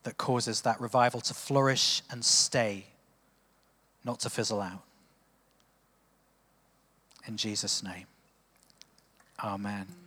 that 0.03 0.19
causes 0.19 0.61
that 0.61 0.81
revival 0.81 1.21
to 1.21 1.33
flourish 1.33 2.03
and 2.11 2.25
stay, 2.25 2.87
not 4.05 4.21
to 4.21 4.31
fizzle 4.31 4.61
out. 4.61 4.83
In 7.27 7.37
Jesus' 7.37 7.83
name, 7.83 8.07
amen. 9.43 10.06